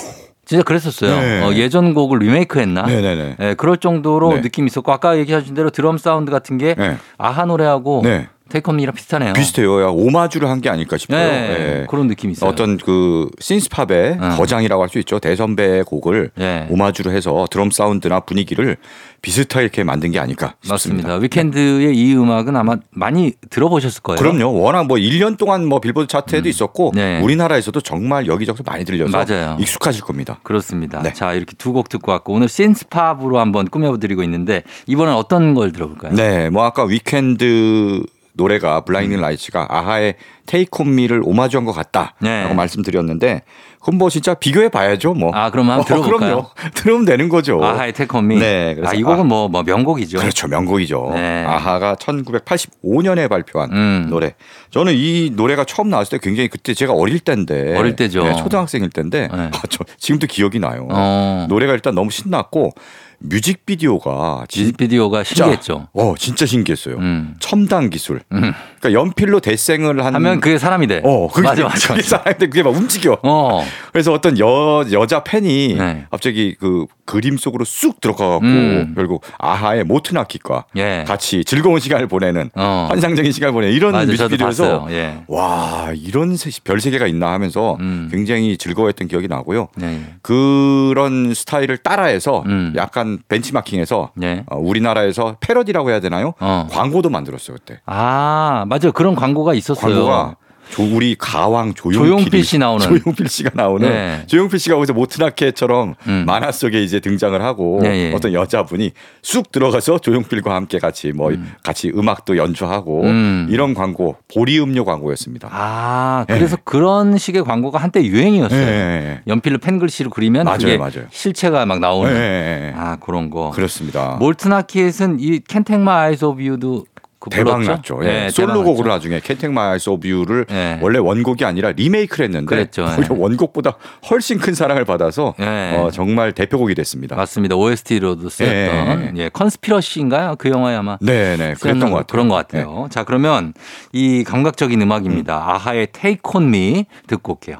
[0.45, 1.19] 진짜 그랬었어요.
[1.19, 1.43] 네.
[1.43, 2.81] 어, 예전 곡을 리메이크 했나?
[2.87, 3.35] 네네네.
[3.39, 4.41] 예, 그럴 정도로 네.
[4.41, 6.97] 느낌이 있었고 아까 얘기하신 대로 드럼 사운드 같은 게 네.
[7.19, 8.27] 아하 노래하고 네.
[8.49, 9.33] Take On Me랑 비슷하네요.
[9.33, 9.81] 비슷해요.
[9.81, 11.17] 야, 오마주를 한 게 아닐까 싶어요.
[11.19, 11.49] 네,
[11.81, 11.85] 예.
[11.89, 12.49] 그런 느낌이 있어요.
[12.49, 14.35] 어떤 그 신스팝의 어.
[14.37, 15.19] 거장이라고 할 수 있죠.
[15.19, 16.67] 대선배의 곡을 네.
[16.69, 18.75] 오마주로 해서 드럼 사운드나 분위기를
[19.21, 21.09] 비슷하게 이렇게 만든 게 아닐까 싶습니다.
[21.09, 21.15] 맞습니다.
[21.23, 24.17] 위켄드의 이 음악은 아마 많이 들어보셨을 거예요.
[24.17, 24.59] 그럼요.
[24.59, 27.19] 워낙 뭐 1년 동안 뭐 빌보드 차트에도 있었고 네.
[27.21, 29.57] 우리나라에서도 정말 여기저기서 많이 들려서 맞아요.
[29.59, 30.39] 익숙하실 겁니다.
[30.43, 31.01] 그렇습니다.
[31.03, 31.13] 네.
[31.13, 36.13] 자, 이렇게 두 곡 듣고 왔고 오늘 신스팝으로 한번 꾸며드리고 있는데 이번엔 어떤 걸 들어볼까요?
[36.15, 38.01] 네, 뭐 아까 위켄드
[38.39, 42.53] 노래가 Blinding Lights가 아하의 Take On Me를 오마주한 것 같다라고 네.
[42.53, 43.41] 말씀드렸는데
[43.81, 45.31] 그럼 뭐 진짜 비교해 봐야죠, 뭐.
[45.33, 46.17] 아, 그럼 한번 들어볼까요?
[46.19, 46.49] 그럼요.
[46.75, 47.63] 들으면 되는 거죠.
[47.63, 48.37] 아하의 Take On Me.
[48.37, 50.19] 네, 그래서 아, 이 곡은 아- 뭐, 뭐 명곡이죠.
[50.19, 50.47] 그렇죠.
[50.47, 51.11] 명곡이죠.
[51.13, 51.45] 네.
[51.45, 54.07] 아하가 1985년에 발표한 음.
[54.09, 54.35] 노래.
[54.71, 57.77] 저는 이 노래가 처음 나왔을 때 굉장히 그때 제가 어릴 때인데.
[57.77, 58.23] 어릴 때죠.
[58.23, 59.27] 네, 초등학생일 때인데.
[59.27, 59.49] 네.
[59.53, 60.87] 아, 저 지금도 기억이 나요.
[60.91, 61.45] 어.
[61.49, 62.71] 노래가 일단 너무 신났고
[63.19, 65.87] 뮤직비디오가 진- 뮤직비디오가 진짜- 신기했죠.
[65.93, 66.97] 어, 진짜 신기했어요.
[66.97, 67.35] 음.
[67.39, 68.21] 첨단 기술.
[68.31, 68.53] 음.
[68.79, 71.01] 그러니까 연필로 대생을 한 하면 그게 사람이 돼.
[71.03, 71.93] 어, 그게 맞아, 맞아.
[71.93, 72.01] 그게.
[72.01, 73.17] 사람인데 그게 막 움직여.
[73.23, 73.63] 어.
[73.91, 76.05] 그래서 어떤 여 여자 팬이 네.
[76.09, 78.93] 갑자기 그 그림 속으로 쑥 들어가갖고 음.
[78.95, 81.03] 결국 아하의 모트나키과 예.
[81.07, 82.85] 같이 즐거운 시간을 보내는 어.
[82.89, 84.87] 환상적인 시간을 보내는 이런 맞아, 뮤직비디오에서.
[84.91, 85.23] 예.
[85.27, 88.09] 와 이런 세- 별 세계가 있나 하면서 음.
[88.11, 89.69] 굉장히 즐거워했던 기억이 나고요.
[89.75, 90.01] 네.
[90.21, 92.73] 그런 스타일을 따라해서 음.
[92.75, 94.43] 약간 벤치마킹해서 네.
[94.47, 96.33] 어, 우리나라에서 패러디라고 해야 되나요?
[96.39, 96.67] 어.
[96.71, 97.79] 광고도 만들었어요 그때.
[97.87, 98.91] 아, 맞아.
[98.91, 99.93] 그런 광고가 있었어요.
[99.93, 100.35] 광고가
[100.69, 102.85] 조, 우리 가왕 조용필, 씨 나오는.
[102.85, 104.23] 조용필 씨가 나오는 네.
[104.27, 106.23] 조용필 씨가 거기서 모튼 하켓처럼 음.
[106.27, 108.13] 만화 속에 이제 등장을 하고 예, 예.
[108.13, 108.91] 어떤 여자분이
[109.23, 111.31] 쑥 들어가서 조용필과 함께 같이 뭐
[111.63, 113.47] 같이 음악도 연주하고 음.
[113.49, 115.49] 이런 광고 보리 음료 광고였습니다.
[115.51, 119.21] 아, 그래서 그런 식의 광고가 한때 유행이었어요.
[119.25, 121.05] 연필로 펜글씨로 그리면 맞아요, 그게 맞아요.
[121.09, 121.79] 실체가 막 예.
[121.79, 122.73] 나오는.
[122.75, 123.49] 아, 그런 거.
[123.49, 124.17] 그렇습니다.
[124.19, 126.85] 몰트나키엣은 이 캔택마 오브 유도
[127.19, 127.71] 그 대박 불렀죠?
[127.71, 127.99] 났죠.
[128.03, 128.07] 예.
[128.07, 128.89] 네, 솔로곡으로.
[128.89, 130.79] 나중에 Eyes Off You를 예.
[130.81, 132.83] 원래 원곡이 아니라 리메이크를 했는데 그랬죠.
[132.83, 132.95] 예.
[132.97, 133.75] 오히려 원곡보다
[134.09, 135.75] 훨씬 큰 사랑을 받아서 예.
[135.75, 137.15] 어, 정말 대표곡이 됐습니다.
[137.15, 137.55] 맞습니다.
[137.55, 140.35] OST로도 쓰였던 예, Conspiracy인가요?
[140.37, 142.05] 그 영화에 아마 네, 네, 그랬던 것 같아요.
[142.05, 142.87] 그런 것 같아요.
[142.89, 143.53] 자, 그러면
[143.91, 145.35] 이 감각적인 음악입니다.
[145.35, 147.57] 아하의 Take On Me 듣고 올게요.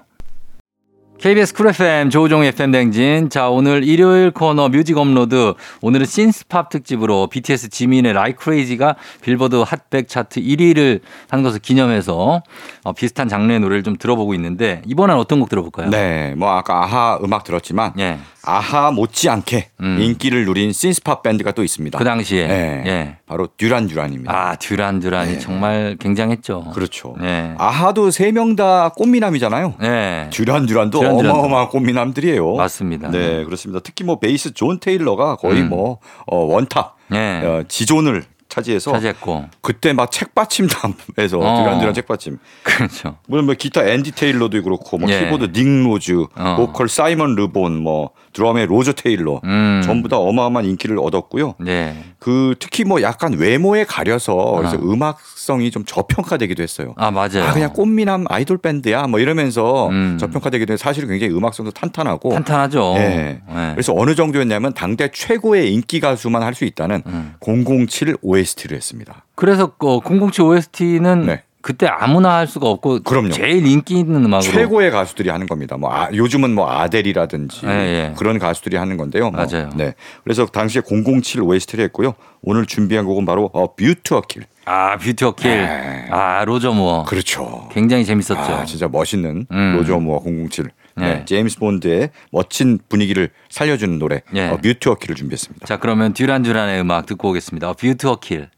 [1.20, 3.30] KBS 쿨 FM 조우종 FM 대행진.
[3.30, 5.54] 자, 오늘 일요일 코너 뮤직 업로드.
[5.82, 12.42] 오늘은 신스팝 특집으로 BTS 지민의 Like Crazy가 빌보드 Hot백 차트 1위를 한 것을 기념해서
[12.86, 15.90] 어, 비슷한 장르의 노래를 좀 들어보고 있는데 이번엔 어떤 곡 들어볼까요?
[15.90, 18.18] 네, 뭐 아까 아하 음악 들었지만 예.
[18.44, 19.98] 아하 못지않게 음.
[20.00, 21.98] 인기를 누린 신스팝 밴드가 또 있습니다.
[21.98, 22.48] 그 당시에.
[22.48, 23.18] 네, 예.
[23.26, 24.32] 바로 듀란 듀란입니다.
[24.34, 25.40] 아, 듀란 듀란이 네.
[25.40, 26.72] 정말 굉장했죠.
[26.74, 27.16] 그렇죠.
[27.20, 27.54] 네.
[27.58, 29.76] 아하도 세 명 다 꽃미남이잖아요.
[29.80, 30.30] 네.
[30.32, 31.40] 듀란 듀란도 듀란 듀란도.
[31.40, 32.56] 어마어마한 꽃미남들이에요.
[32.56, 33.12] 맞습니다.
[33.12, 33.80] 네, 그렇습니다.
[33.84, 35.70] 특히 뭐 베이스 존 테일러가 거의 음.
[35.70, 37.46] 뭐 어, one top 네.
[37.46, 39.46] 어, 지존을 차지해서 차지했고.
[39.62, 41.64] 그때 막 책받침담에서 어.
[41.64, 42.38] 듀란 듀란 책받침.
[42.64, 43.18] 그렇죠.
[43.28, 45.20] 물론 뭐 기타 앤디 테일러도 그렇고 뭐 예.
[45.20, 46.56] 키보드 닉 로즈, 어.
[46.58, 49.82] 보컬 사이먼 르본, 뭐 드럼의 로저 테일러 음.
[49.84, 51.56] 전부 다 어마어마한 인기를 얻었고요.
[51.60, 51.96] 네.
[52.20, 54.80] 그 특히 뭐 약간 외모에 가려서 그래서 어.
[54.82, 56.94] 음악성이 좀 저평가되기도 했어요.
[56.98, 57.44] 아, 맞아요.
[57.46, 60.18] 아 그냥 꽃미남 아이돌 밴드야 뭐 이러면서 음.
[60.20, 62.96] 저평가되기도 했는데 사실은 굉장히 음악성도 탄탄하고 탄탄하죠.
[62.98, 63.42] 예.
[63.48, 63.72] 네.
[63.74, 67.36] 그래서 어느 정도였냐면 당대 최고의 인기 가수만 할 수 있다는 음.
[67.40, 69.26] 007 OST를 했습니다.
[69.36, 71.44] 그래서 어, 007 OST는 네.
[71.62, 73.32] 그때 아무나 할 수가 없고 그럼요.
[73.32, 75.76] 제일 인기 있는 음악으로 최고의 가수들이 하는 겁니다.
[75.76, 78.14] 뭐 아, 요즘은 뭐 아델이라든지 예, 예.
[78.18, 79.30] 그런 가수들이 하는 건데요.
[79.30, 79.46] 뭐.
[79.46, 79.70] 맞아요.
[79.76, 79.94] 네.
[80.24, 82.14] 그래서 당시에 007 OST를 했고요.
[82.42, 84.44] 오늘 준비한 곡은 바로 어, View to a Kill.
[84.66, 85.50] 아, View to a Kill.
[85.50, 86.08] 네.
[86.12, 87.04] 아, 로저 무어.
[87.06, 87.68] 그렇죠.
[87.72, 88.36] 굉장히 재밌었죠.
[88.40, 89.76] 아, 진짜 멋있는 음.
[89.78, 90.70] 로저 무어 007.
[91.00, 91.14] 네.
[91.16, 91.26] 네.
[91.26, 94.50] 제임스 본드의 멋진 분위기를 살려주는 노래 예.
[94.50, 95.66] 어, View to a Kill을 준비했습니다.
[95.66, 97.74] 자, 그러면 듀란 듀란의 음악 듣고 오겠습니다.
[97.74, 98.50] View to a Kill.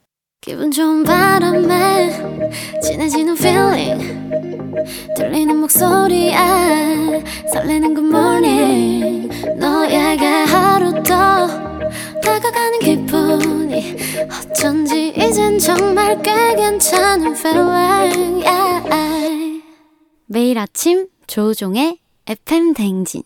[0.41, 2.09] 기분 좋은 바람에
[2.81, 4.31] 진해지는 feeling
[5.15, 6.35] 들리는 목소리에
[7.53, 11.47] 설레는 good morning 너에게 하루 더
[12.23, 13.97] 다가가는 기분이
[14.51, 19.61] 어쩐지 이젠 정말 꽤 괜찮은 feeling yeah.
[20.25, 23.23] 매일 아침 조우종의 FM 대행진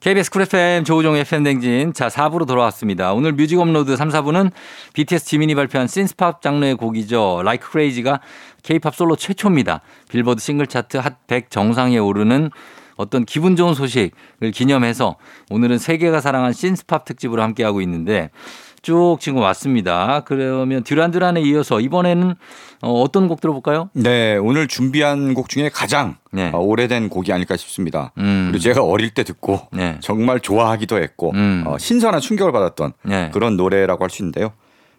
[0.00, 1.92] KBS 쿨 FM 조우종 FM 대행진.
[1.92, 3.12] 자, 4부로 돌아왔습니다.
[3.12, 4.50] 오늘 뮤직 업로드 3, 4부는
[4.94, 7.40] BTS 지민이 발표한 신스팝 장르의 곡이죠.
[7.40, 8.20] Like Crazy가
[8.62, 9.82] K-팝 솔로 최초입니다.
[10.08, 12.50] 빌보드 싱글 차트 핫 100 정상에 오르는
[12.96, 15.16] 어떤 기분 좋은 소식을 기념해서
[15.50, 18.30] 오늘은 세계가 사랑한 신스팝 특집으로 함께하고 있는데
[18.84, 20.20] 쭉 지금 왔습니다.
[20.26, 22.34] 그러면 듀란듀란에 이어서 이번에는
[22.82, 23.88] 어, 어떤 곡 들어볼까요?
[23.94, 26.50] 네, 오늘 준비한 곡 중에 가장 네.
[26.52, 28.12] 어, 오래된 곡이 아닐까 싶습니다.
[28.18, 28.48] 음.
[28.50, 29.96] 그리고 제가 어릴 때 듣고 네.
[30.00, 31.64] 정말 좋아하기도 했고 음.
[31.66, 33.30] 어, 신선한 충격을 받았던 네.
[33.32, 34.52] 그런 노래라고 할 수 있는데요.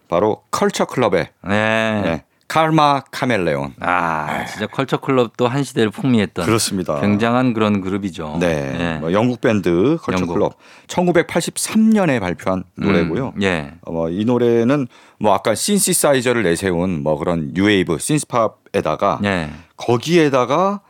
[0.08, 2.24] 바로 컬처 클럽의 네.
[2.46, 3.74] 네, Karma Chameleon.
[3.80, 7.00] 아, 진짜 컬처 클럽도 한 시대를 풍미했던 그렇습니다.
[7.00, 8.36] 굉장한 그런 그룹이죠.
[8.40, 8.98] 네, 예.
[8.98, 10.34] 뭐 영국 밴드 컬처 영국.
[10.34, 10.54] 클럽
[10.86, 13.32] 1983년에 발표한 노래고요.
[13.36, 13.72] 음, 예.
[13.82, 14.86] 어, 뭐이 노래는
[15.18, 19.50] 뭐 아까 신시사이저를 내세운 뭐 그런 뉴웨이브 신스팝에다가 예.
[19.76, 20.80] 거기에다가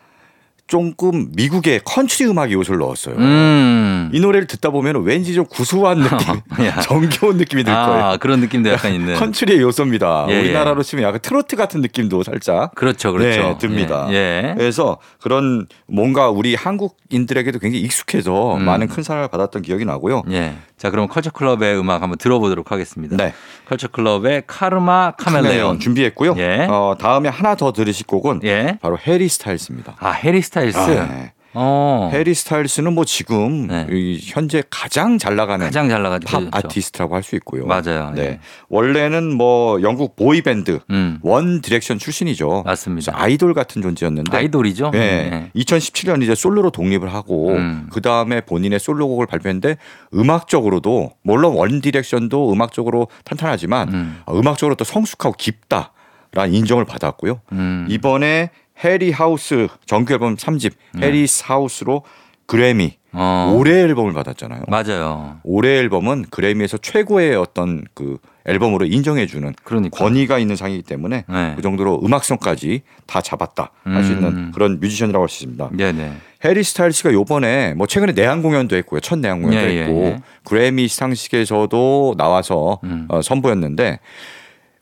[0.67, 3.15] 조금 미국의 컨트리 음악 요소를 넣었어요.
[3.17, 4.11] 음.
[4.13, 6.81] 이 노래를 듣다 보면 왠지 좀 구수한 느낌, 야.
[6.81, 8.05] 정겨운 느낌이 들 거예요.
[8.05, 9.15] 아, 그런 느낌도 약간 있는.
[9.17, 10.27] 컨트리의 요소입니다.
[10.31, 13.41] 예, 우리나라로 치면 약간 트로트 같은 느낌도 살짝 그렇죠, 그렇죠.
[13.43, 14.09] 네, 듭니다.
[14.11, 14.15] 예.
[14.17, 14.55] 예.
[14.57, 18.65] 그래서 그런 뭔가 우리 한국인들에게도 굉장히 익숙해서 음.
[18.65, 20.23] 많은 큰 사랑을 받았던 기억이 나고요.
[20.31, 20.57] 예.
[20.77, 23.17] 자, 그럼 컬처 클럽의 음악 한번 들어보도록 하겠습니다.
[23.17, 23.33] 네.
[23.69, 25.79] 컬처 클럽의 Karma Chameleon.
[25.81, 26.35] 준비했고요.
[26.39, 26.67] 예.
[26.69, 28.79] 어, 다음에 하나 더 들으실 곡은 예.
[28.83, 29.95] 바로 해리 스타일스입니다.
[29.99, 30.79] 아, 해리 스타일스.
[30.79, 31.33] 아, 네.
[31.59, 32.11] 어.
[32.13, 33.87] 해리 스타일스는 뭐 지금 네.
[33.91, 36.31] 이 현재 가장 잘 나가는 가장 잘 나가지고.
[36.31, 36.69] 팝 그렇죠.
[36.69, 37.65] 아티스트라고 할 수 있고요.
[37.65, 38.13] 맞아요.
[38.15, 38.23] 네.
[38.23, 38.41] 예.
[38.69, 41.19] 원래는 뭐 영국 보이 밴드 음.
[41.23, 42.63] 원 디렉션 출신이죠.
[42.67, 43.13] 맞습니다.
[43.17, 44.91] 아이돌 같은 존재였는데 아이돌이죠.
[44.91, 45.51] 네.
[45.57, 47.89] 2017년 이제 솔로로 독립을 하고 음.
[47.91, 49.79] 그 다음에 본인의 솔로곡을 발표했는데
[50.15, 54.23] 음악적으로도 물론 원 디렉션도 음악적으로 탄탄하지만 음.
[54.29, 54.47] 음.
[54.47, 55.93] 악적으로 또 성숙하고 깊다
[56.33, 57.41] 라는 인정을 받았고요.
[57.53, 57.87] 음.
[57.89, 58.51] 이번에
[58.85, 62.03] Harry's House 정규 앨범 3집 Harry's House로
[62.47, 62.97] 그래미 네.
[63.19, 63.55] 어.
[63.57, 64.65] 올해의 앨범을 받았잖아요.
[64.69, 65.39] 맞아요.
[65.43, 69.99] 올해의 앨범은 그래미에서 최고의 어떤 그 앨범으로 인정해주는 그러니까.
[69.99, 71.53] 권위가 있는 상이기 때문에 네.
[71.57, 74.17] 그 정도로 음악성까지 다 잡았다 할수 음.
[74.17, 75.71] 있는 그런 뮤지션이라고 할 수 있습니다.
[75.73, 76.13] 네네.
[76.45, 79.01] 해리 스타일스가 요번에 뭐 최근에 내한 공연도 했고요.
[79.01, 80.19] 첫 내한 공연도 예, 예, 했고 예.
[80.45, 83.07] 그래미 시상식에서도 나와서 음.
[83.09, 83.99] 어, 선보였는데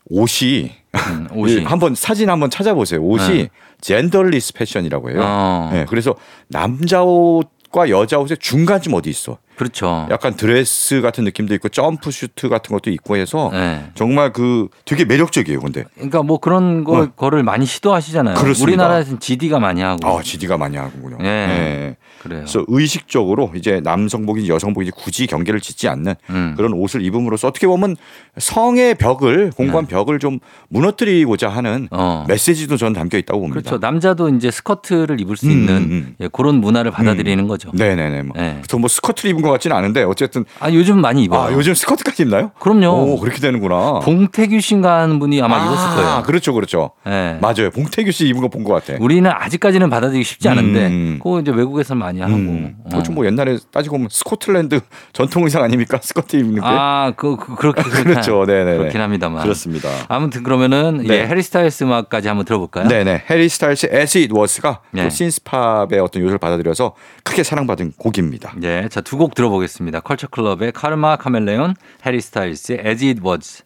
[0.09, 1.63] 옷이 음, 옷이.
[1.63, 3.01] 한번 사진 한번 찾아보세요.
[3.01, 3.49] 옷이 네.
[3.81, 5.19] genderless 패션이라고 해요.
[5.21, 5.69] 어.
[5.73, 6.15] 네, 그래서
[6.47, 9.37] 남자 옷 옷과 여자 옷의 중간쯤 어디 있어.
[9.57, 10.07] 그렇죠.
[10.09, 13.91] 약간 드레스 같은 느낌도 있고 점프 슈트 같은 것도 있고 해서 네.
[13.93, 15.59] 정말 그 되게 매력적이에요.
[15.59, 17.07] 근데 그러니까 뭐 그런 거, 어.
[17.15, 18.35] 거를 많이 시도하시잖아요.
[18.35, 18.63] 그렇습니다.
[18.63, 20.07] 우리나라에서는 GD가 많이 하고.
[20.07, 21.17] 아 GD가 많이 하는군요.
[21.21, 21.97] 예.
[22.25, 22.29] 예.
[22.29, 22.41] 그래요.
[22.41, 26.53] 그래서 의식적으로 이제 남성복인지 여성복인지 굳이 경계를 짓지 않는 음.
[26.57, 27.95] 그런 옷을 입음으로써 어떻게 보면
[28.37, 31.87] 성의 벽을 공간 벽을 좀 무너뜨리고자 하는 네.
[31.91, 32.25] 어.
[32.27, 33.61] 메시지도 저는 담겨 있다고 봅니다.
[33.61, 33.77] 그렇죠.
[33.79, 36.15] 남자도 이제 스커트를 입을 수 음, 있는 음.
[36.19, 37.69] 예, 그런 문화를 받아들이는 거죠.
[37.73, 38.23] 네네네.
[38.23, 38.35] 뭐.
[38.37, 38.61] 네.
[38.67, 41.39] 저뭐 스커트를 입은 것 같지는 않은데 어쨌든 아 요즘 많이 입어요.
[41.41, 42.51] 아 요즘 스커트까지 입나요?
[42.59, 42.87] 그럼요.
[43.13, 43.99] 오 그렇게 되는구나.
[43.99, 46.23] 봉태규 씨인가 하는 분이 아마 아, 입었을 거예요.
[46.25, 46.91] 그렇죠, 그렇죠.
[47.07, 47.37] 예.
[47.41, 47.69] 맞아요.
[47.71, 48.97] 봉태규 씨 입은 거 본 것 같아.
[49.01, 51.19] 우리는 아직까지는 받아들이기 쉽지 않은데 음.
[51.21, 52.33] 그거 이제 외국에서 많이 하고.
[52.33, 52.75] 음.
[52.85, 52.89] 어.
[52.89, 53.11] 그렇죠.
[53.11, 54.79] 뭐 옛날에 따지고 보면 스코틀랜드
[55.13, 55.99] 전통 의상 아닙니까?
[56.01, 56.61] 스커트 입는 게.
[56.63, 58.45] 아, 그, 그 그렇게 그렇죠.
[58.45, 58.77] 네 네.
[58.77, 59.43] 그렇긴 합니다만.
[59.43, 59.89] 그렇습니다.
[60.07, 61.21] 아무튼 그러면은 네.
[61.21, 62.87] 예, 해리 스타일스 음악까지 한번 들어볼까요?
[62.87, 63.23] 네 네.
[63.29, 65.03] 해리 스타일스 As It Was가 네.
[65.03, 68.53] 또 신스팝의 어떤 요소를 받아들여서 크게 사랑받은 곡입니다.
[68.63, 70.01] 예, 자 두 곡 들어보겠습니다.
[70.01, 71.75] 컬처 클럽의 Karma Chameleon,
[72.05, 73.63] 해리 스타일스의 As It Was.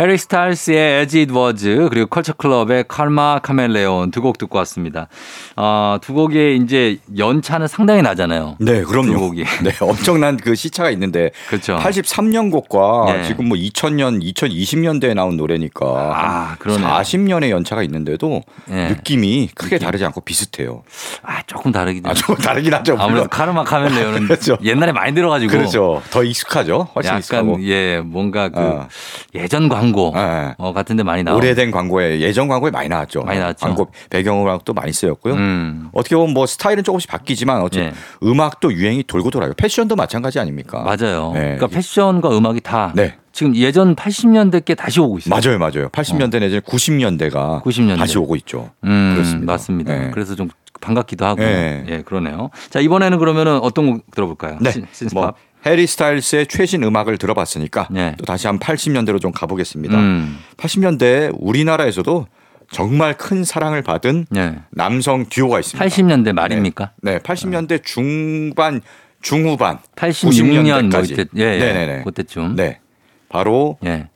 [0.00, 5.06] 해리 스타일스의 As It Was 그리고 컬처 클럽의 Karma Chameleon 두 곡 듣고 왔습니다.
[5.54, 8.56] 아, 두 곡의 이제 연차는 상당히 나잖아요.
[8.58, 9.12] 네, 그럼요.
[9.12, 9.44] 두 곡이.
[9.62, 11.76] 네, 엄청난 그 시차가 있는데 그렇죠.
[11.76, 13.24] 83년 곡과 네.
[13.24, 16.88] 지금 뭐 2000년, 2020년대에 나온 노래니까 아, 그러네요.
[16.88, 18.88] 40년의 연차가 있는데도 네.
[18.88, 19.84] 느낌이 크게 느낌.
[19.86, 20.82] 다르지 않고 비슷해요.
[21.22, 22.04] 아, 조금 다르긴.
[22.06, 22.96] 아, 좀 다르긴 하죠.
[22.98, 23.28] 아무래도.
[23.28, 24.56] 카르마 카멜레온은 그렇죠.
[24.64, 26.02] 옛날에 많이 들어가지고 그렇죠.
[26.10, 26.88] 더 익숙하죠.
[26.96, 27.52] 훨씬 익숙하고.
[27.52, 28.88] 약간 예 뭔가 그 어.
[29.34, 30.54] 예전 광고 네.
[30.58, 33.22] 어, 같은데 많이 나오고 오래된 광고에 예전 광고에 많이 나왔죠.
[33.22, 33.66] 많이 나왔죠.
[33.66, 35.34] 광고 배경음악도 많이 쓰였고요.
[35.34, 35.88] 음.
[35.92, 38.26] 어떻게 보면 뭐 스타일은 조금씩 바뀌지만 어쨌든 예.
[38.26, 39.52] 음악도 유행이 돌고 돌아요.
[39.56, 40.82] 패션도 마찬가지 아닙니까?
[40.82, 41.32] 맞아요.
[41.34, 41.40] 네.
[41.56, 43.14] 그러니까 패션과 음악이 다 네.
[43.32, 45.34] 지금 예전 80년대 께 다시 오고 있어요.
[45.34, 45.88] 맞아요, 맞아요.
[45.88, 47.98] 80년대 내지는 90년대가 90년대.
[47.98, 48.70] 다시 오고 있죠.
[48.84, 49.52] 음, 그렇습니다.
[49.52, 49.92] 맞습니다.
[49.98, 50.10] 네.
[50.12, 50.48] 그래서 좀
[50.80, 51.84] 반갑기도 하고 네.
[51.88, 52.50] 예 그러네요.
[52.70, 54.58] 자 이번에는 그러면은 어떤 곡 들어볼까요?
[54.60, 54.70] 네.
[54.70, 55.08] 신-.
[55.14, 55.32] 뭐
[55.66, 58.14] 해리 스타일스의 최신 음악을 들어봤으니까 네.
[58.18, 59.98] 또 다시 한 80년대로 좀 가보겠습니다.
[59.98, 60.38] 음.
[60.56, 62.26] 80년대 우리나라에서도
[62.70, 64.56] 정말 큰 사랑을 받은 네.
[64.70, 65.84] 남성 듀오가 있습니다.
[65.84, 66.92] 80년대 말입니까?
[67.02, 68.82] 네, 80년대 중반,
[69.22, 71.10] 중후반, 86년 뭐 90년대까지.
[71.12, 71.58] 이때 예, 예.
[71.58, 72.02] 네네네.
[72.04, 72.56] 그때쯤.
[72.56, 72.80] 네,
[73.28, 74.08] 바로 예.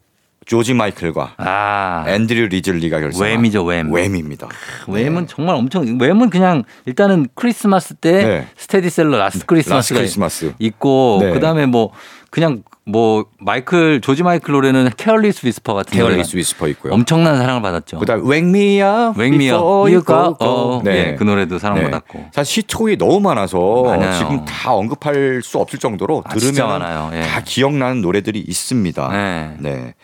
[0.49, 2.05] 조지 마이클과 아.
[2.09, 3.91] 앤드류 리즐리가 결성한 웸이죠, 웸.
[3.93, 4.49] 웸입니다.
[4.87, 8.47] 웸은 정말 엄청 웸은 그냥 일단은 크리스마스 때 네.
[8.57, 10.55] 스테디셀러 Last Christmas가 크리스마스.
[10.59, 11.33] 있고 네.
[11.33, 11.93] 그다음에 뭐
[12.31, 16.95] 그냥 뭐 마이클 조지 마이클 노래는 Careless Whisper 같은 Careless Whisper 있고요.
[16.95, 17.99] 엄청난 사랑을 받았죠.
[17.99, 18.25] 그다음
[20.01, 20.49] Go, Go.
[20.49, 20.91] 어, Go.
[20.91, 22.29] 예, 그 노래도 사랑받았고.
[22.33, 24.17] 사실 히트곡이 너무 많아서 많아요.
[24.17, 26.51] 지금 다 언급할 수 없을 정도로 아, 들으면.
[27.13, 27.21] 예.
[27.21, 29.09] 다 기억나는 노래들이 있습니다.
[29.13, 29.57] 네.
[29.59, 29.95] 네.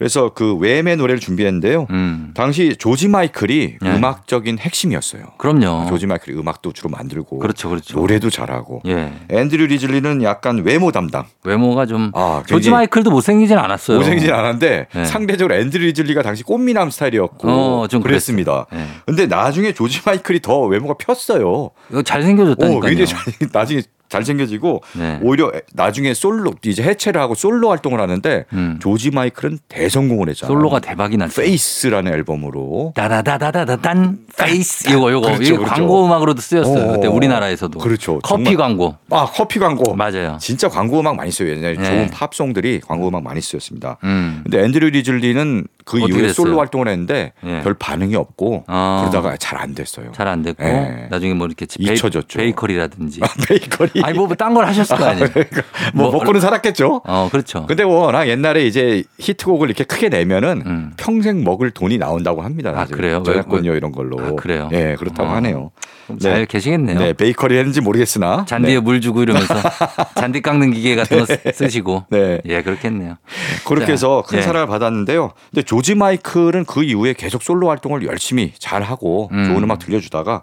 [0.00, 1.86] 그래서 그 웸의 노래를 준비했는데요.
[1.90, 2.30] 음.
[2.32, 3.96] 당시 조지 마이클이 네.
[3.96, 5.24] 음악적인 핵심이었어요.
[5.36, 5.90] 그럼요.
[5.90, 7.98] 조지 마이클이 음악도 주로 만들고 그렇죠, 그렇죠.
[7.98, 9.12] 노래도 잘하고 예.
[9.28, 11.26] 앤드류 리즐리는 약간 외모 담당.
[11.44, 13.98] 외모가 좀 아, 조지 마이클도 못생기진 않았어요.
[13.98, 15.04] 못생기진 않았는데 네.
[15.04, 18.64] 상대적으로 앤드류 리즐리가 당시 꽃미남 스타일이었고 어, 좀 그랬습니다.
[18.70, 18.88] 그랬어요.
[18.88, 18.94] 네.
[19.04, 21.72] 근데 나중에 조지 마이클이 더 외모가 폈어요.
[22.06, 22.78] 잘생겨졌다니까요.
[22.78, 23.20] 오, 굉장히 잘,
[23.52, 25.18] 나중에 잘생겨지고 네.
[25.22, 28.78] 오히려 나중에 솔로 이제 해체를 하고 솔로 활동을 하는데 음.
[28.82, 30.52] 조지 마이클은 대성공을 했잖아요.
[30.54, 31.40] 솔로가 대박이 났죠.
[31.40, 35.62] Faith라는 앨범으로 다다다다다단 Faith 이거 이거 그렇죠, 그렇죠.
[35.64, 36.90] 광고 음악으로도 쓰였어요.
[36.90, 36.92] 어.
[36.92, 37.78] 그때 우리나라에서도.
[37.78, 38.18] 그렇죠.
[38.22, 38.56] 커피 정말.
[38.56, 38.96] 광고.
[39.10, 40.36] 아 커피 광고 맞아요.
[40.40, 41.50] 진짜 광고 음악 많이 써요.
[41.50, 41.84] 옛날에 네.
[41.84, 43.96] 좋은 팝송들이 광고 음악 많이 쓰였습니다.
[44.04, 44.40] 음.
[44.42, 46.32] 근데 앤드류 리즐리는 그 이후에 됐어요?
[46.34, 47.60] 솔로 활동을 했는데 예.
[47.62, 49.00] 별 반응이 없고 아.
[49.08, 50.10] 그러다가 잘 안 됐어요.
[50.12, 51.06] 잘 안 됐고 네.
[51.10, 52.38] 나중에 뭐 이렇게 잊혀졌죠.
[52.38, 55.28] 베이커리라든지 베이커리 아니 뭐딴 걸 하셨을 거 아니에요.
[55.94, 57.02] 뭐, 뭐 먹고는 살았겠죠.
[57.04, 57.66] 어 그렇죠.
[57.66, 60.92] 근데 워낙 옛날에 이제 히트곡을 이렇게 크게 내면은 음.
[60.96, 62.72] 평생 먹을 돈이 나온다고 합니다.
[62.76, 62.84] 아.
[62.84, 63.22] 그래요?
[63.24, 64.18] 저작권료 왜- 이런 걸로.
[64.20, 64.68] 아, 그래요?
[64.72, 65.32] 예, 그렇다고 어.
[65.34, 65.70] 하네요.
[66.20, 66.98] 잘 계시겠네요.
[66.98, 68.80] 네, 베이커리 했는지 모르겠으나 잔디에 네.
[68.80, 69.54] 물 주고 이러면서
[70.16, 72.40] 잔디 깎는 기계 같은 거 쓰- 쓰시고 네.
[72.46, 73.16] 예 그렇겠네요.
[73.64, 74.42] 그렇게 자, 해서 큰 예.
[74.42, 75.30] 사랑을 받았는데요.
[75.50, 79.44] 근데 조지 마이클은 그 이후에 계속 솔로 활동을 열심히 잘 하고 음.
[79.46, 80.42] 좋은 음악 들려주다가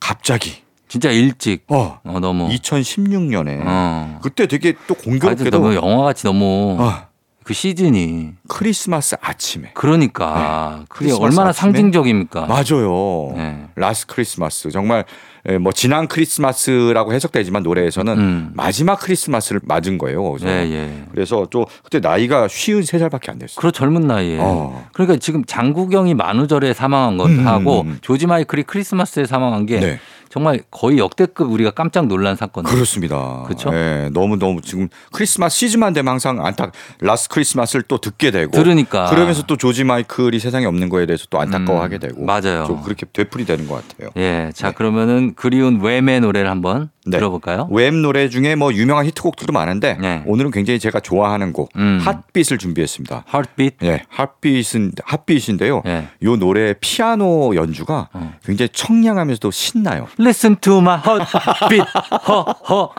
[0.00, 0.61] 갑자기
[0.92, 4.18] 진짜 일찍 어, 어 너무 2016년에 어.
[4.20, 7.06] 그때 되게 또 너무 공교롭게도 영화 같이 너무 어,
[7.44, 11.72] 그 시즌이 크리스마스 아침에 그러니까 그게 크리스마스 얼마나 아침에?
[11.72, 12.44] 상징적입니까?
[12.44, 13.32] 맞아요.
[13.34, 13.68] 네.
[13.74, 15.06] Last Christmas 정말
[15.48, 18.50] 예, 뭐 지난 크리스마스라고 해석되지만 노래에서는 음.
[18.54, 20.32] 마지막 크리스마스를 맞은 거예요.
[20.32, 21.04] 그래서, 예, 예.
[21.10, 23.56] 그래서 또 그때 나이가 쉰 세 살밖에 안 됐어요.
[23.56, 24.38] 그런 젊은 나이에.
[24.40, 24.86] 어.
[24.92, 27.98] 그러니까 지금 장국영이 만우절에 사망한 음, 것하고 음, 음.
[28.02, 29.98] 조지 마이클이 크리스마스에 사망한 게 네.
[30.32, 32.64] 정말 거의 역대급 우리가 깜짝 놀란 사건.
[32.64, 33.44] 그렇습니다.
[33.46, 33.70] 그쵸?
[33.74, 36.70] 예, 너무 너무 지금 크리스마스 시즌만 되면 항상 안타
[37.00, 39.10] Last Christmas를 또 듣게 되고 들으니까.
[39.10, 42.64] 그러면서 또 조지 마이클이 세상에 없는 거에 대해서 또 안타까워하게 음, 되고 맞아요.
[42.66, 44.10] 좀 그렇게 되풀이 되는 것 같아요.
[44.16, 44.74] 예, 자 네.
[44.74, 47.18] 그러면은 그러면 그리운 Wham의 노래를 한번 네.
[47.18, 47.68] 들어볼까요?
[47.70, 50.22] 웹 노래 중에 뭐 유명한 히트곡들도 많은데 네.
[50.26, 52.00] 오늘은 굉장히 제가 좋아하는 곡 음.
[52.02, 53.24] Heartbeat을 준비했습니다.
[53.28, 53.76] Heartbeat.
[53.82, 55.82] 예, 핫빛은 핫빛인데요.
[55.86, 56.08] 예.
[56.22, 58.34] 요 노래 피아노 연주가 어.
[58.44, 60.06] 굉장히 청량하면서도 신나요.
[60.22, 61.84] Listen to my heartbeat.
[62.28, 62.94] 허허.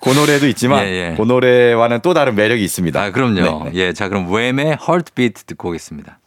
[0.00, 1.14] 그 노래도 있지만 예, 예.
[1.16, 3.02] 그 노래와는 또 다른 매력이 있습니다.
[3.02, 3.64] 아, 그럼요.
[3.64, 3.70] 네, 네.
[3.74, 6.18] 예, 자, 그럼 Wham의 Heartbeat 듣고 오겠습니다.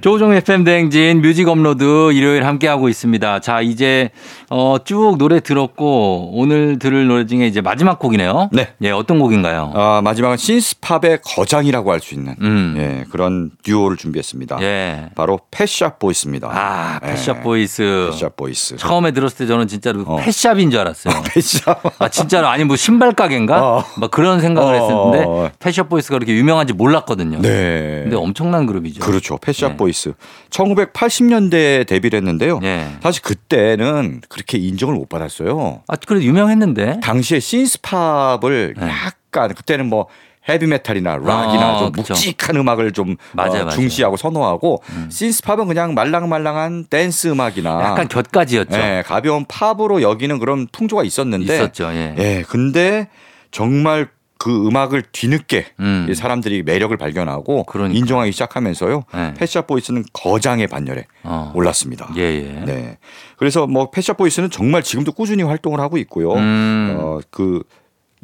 [0.00, 3.40] 조우종 FM 대행진 뮤직 업로드 일요일 함께하고 있습니다.
[3.40, 4.10] 자, 이제
[4.52, 8.50] 어, 쭉 노래 들었고 오늘 들을 노래 중에 이제 마지막 곡이네요.
[8.52, 8.68] 네.
[8.82, 9.70] 예, 어떤 곡인가요?
[9.74, 12.74] 아, 마지막은 synth-pop의 거장이라고 할 수 있는 음.
[12.78, 14.58] 예, 그런 듀오를 준비했습니다.
[14.62, 15.10] 예.
[15.14, 16.48] 바로 Pet Shop Boys입니다.
[16.50, 18.08] 아, Pet Shop 예, Boys.
[18.10, 18.76] Pet Shop Boys.
[18.76, 20.16] 처음에 들었을 때 저는 진짜로 어.
[20.16, 21.22] pet shop인 줄 알았어요.
[21.28, 22.00] Pet shop.
[22.00, 23.62] 아 진짜로 아니 뭐 신발 가게인가?
[23.76, 23.84] 어.
[23.98, 25.12] 막 그런 생각을 어.
[25.12, 27.40] 했었는데 Pet Shop Boys가 그렇게 유명한지 몰랐거든요.
[27.42, 28.00] 네.
[28.02, 29.04] 근데 엄청난 그룹이죠.
[29.04, 29.36] 그렇죠.
[29.38, 29.76] Pet Shop 네.
[29.76, 30.14] Boys.
[30.50, 32.60] 1980년대에 데뷔를 했는데요.
[32.62, 32.86] 예.
[33.02, 35.82] 사실 그때는 그 렇게 인정을 못 받았어요.
[35.86, 37.00] 아 그래도 유명했는데.
[37.00, 38.88] 당시에 synth-pop을 네.
[38.88, 40.06] 약간 그때는 뭐
[40.48, 42.14] 헤비메탈이나 락이나 어, 좀 그쵸.
[42.14, 43.64] 묵직한 음악을 좀 맞아요, 어.
[43.66, 43.70] 음.
[43.70, 48.76] 중시하고 선호하고 synth-pop은 그냥 말랑말랑한 댄스 음악이나 약간 곁가지였죠.
[48.76, 51.90] 예, 가벼운 팝으로 여기는 그런 풍조가 있었는데 있었죠.
[51.92, 52.14] 예.
[52.18, 53.08] 예, 근데
[53.50, 54.08] 정말
[54.40, 56.06] 그 음악을 뒤늦게 음.
[56.08, 57.98] 이 사람들이 매력을 발견하고 그러니까.
[57.98, 59.04] 인정하기 시작하면서요.
[59.12, 59.34] 네.
[59.34, 61.52] 패샵 보이스는 거장의 반열에 어.
[61.54, 62.10] 올랐습니다.
[62.16, 62.64] 예, 예.
[62.64, 62.98] 네.
[63.36, 66.32] 그래서 뭐 패샵 보이스는 정말 지금도 꾸준히 활동을 하고 있고요.
[66.32, 66.96] 음.
[66.98, 67.62] 어, 그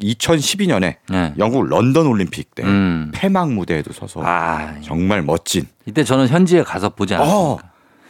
[0.01, 1.33] 2012년에 네.
[1.37, 3.11] 영국 런던 올림픽 때 음.
[3.13, 5.67] 폐막 무대에도 서서 아, 정말 멋진.
[5.85, 7.39] 이때 저는 현지에 가서 보지 않았습니까?
[7.39, 7.59] 어,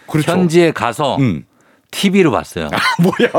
[0.10, 0.32] 그렇죠.
[0.32, 1.44] 현지에 가서 음.
[1.98, 2.70] TV로 봤어요.
[3.00, 3.32] 뭐야?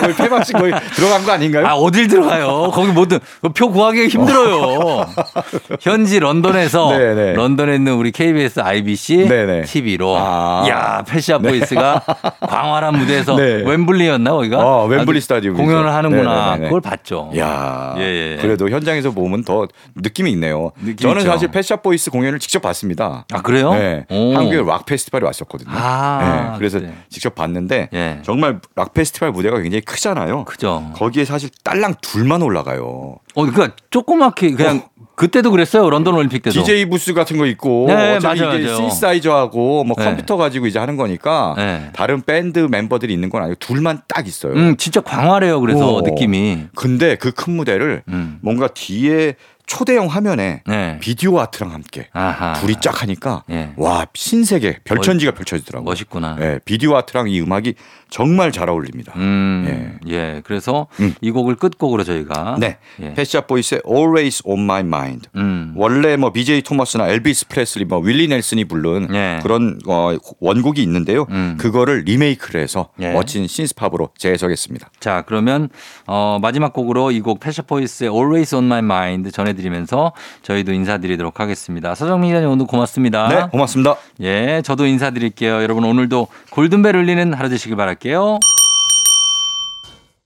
[0.00, 1.66] 거의 폐막식 거의 들어간 거 아닌가요?
[1.66, 2.70] 아, 어딜 들어가요?
[2.74, 3.18] 거기 뭐든
[3.54, 5.06] 표 구하기 힘들어요.
[5.80, 7.32] 현지 런던에서 네네.
[7.32, 9.62] 런던에 있는 우리 KBS IBC 네네.
[9.62, 10.66] TV로 아.
[10.68, 12.02] 야, Pet Shop Boys가
[12.46, 13.62] 광활한 무대에서 네.
[13.64, 14.58] 웸블리였나 거기가?
[14.58, 15.62] 어, 웸블리 아주 스타디움이죠.
[15.62, 16.44] 공연을 하는구나.
[16.44, 16.64] 네네네네.
[16.64, 17.30] 그걸 봤죠.
[17.38, 18.36] 야, 예, 예.
[18.36, 20.72] 그래도 현장에서 보면 더 느낌이 있네요.
[20.78, 21.30] 느낌 저는 있죠.
[21.30, 23.24] 사실 Pet Shop Boys 공연을 직접 봤습니다.
[23.32, 23.72] 아, 그래요?
[23.72, 24.34] 네, 오.
[24.34, 25.70] 한국에 락 페스티벌이 왔었거든요.
[25.72, 26.92] 아, 네, 그래서 그래.
[27.08, 28.18] 직접 봤는데 예.
[28.22, 30.44] 정말 락 페스티벌 무대가 굉장히 크잖아요.
[30.44, 30.90] 그죠.
[30.94, 33.16] 거기에 사실 딸랑 둘만 올라가요.
[33.34, 34.82] 어, 그러니까 조그맣게 그냥
[35.16, 35.88] 그때도 그랬어요.
[35.90, 36.60] 런던 올림픽 때도.
[36.60, 38.76] DJ 부스 같은 거 있고 네, 어차피 맞아요, 이게 맞아요.
[38.76, 40.04] 신시사이저하고 뭐 네.
[40.04, 41.90] 컴퓨터 가지고 이제 하는 거니까 네.
[41.94, 44.54] 다른 밴드 멤버들이 있는 건 아니고 둘만 딱 있어요.
[44.54, 45.60] 음, 진짜 광활해요.
[45.60, 46.00] 그래서 오.
[46.00, 46.66] 느낌이.
[46.74, 48.38] 근데 그 큰 무대를 음.
[48.42, 49.34] 뭔가 뒤에
[49.66, 50.98] 초대형 화면에 네.
[51.00, 52.52] 비디오 아트랑 함께 아하.
[52.54, 53.72] 불이 쫙 하니까 예.
[53.76, 55.84] 와 신세계 별천지가 펼쳐지더라고요.
[55.90, 56.36] 멋있구나.
[56.40, 57.74] 예, 비디오 아트랑 이 음악이
[58.14, 59.12] 정말 잘 어울립니다.
[59.16, 60.40] 음, 예.
[60.44, 61.16] 그래서 음.
[61.20, 63.12] 이 곡을 끝곡으로 저희가 네, 예.
[63.12, 65.28] Pet Shop Boys의 Always on My Mind.
[65.34, 65.72] 음.
[65.76, 69.40] 원래 뭐 BJ 토머스나 엘비스 프레슬리, 뭐 윌리 넬슨이 부른 예.
[69.42, 71.26] 그런 어, 원곡이 있는데요.
[71.30, 71.56] 음.
[71.58, 73.10] 그거를 리메이크를 해서 예.
[73.10, 74.90] 멋진 신스팝으로 재해석했습니다.
[75.00, 75.68] 자, 그러면
[76.06, 80.12] 어, 마지막 곡으로 이 곡 패셔포이스의 Always on My Mind 전해 드리면서
[80.42, 81.96] 저희도 인사드리도록 하겠습니다.
[81.96, 83.26] 서정민 기자님 오늘 고맙습니다.
[83.28, 83.96] 네, 고맙습니다.
[84.20, 85.62] 예, 저도 인사드릴게요.
[85.62, 88.38] 여러분 오늘도 골든벨 울리는 하루 되시길 바랄 올게요.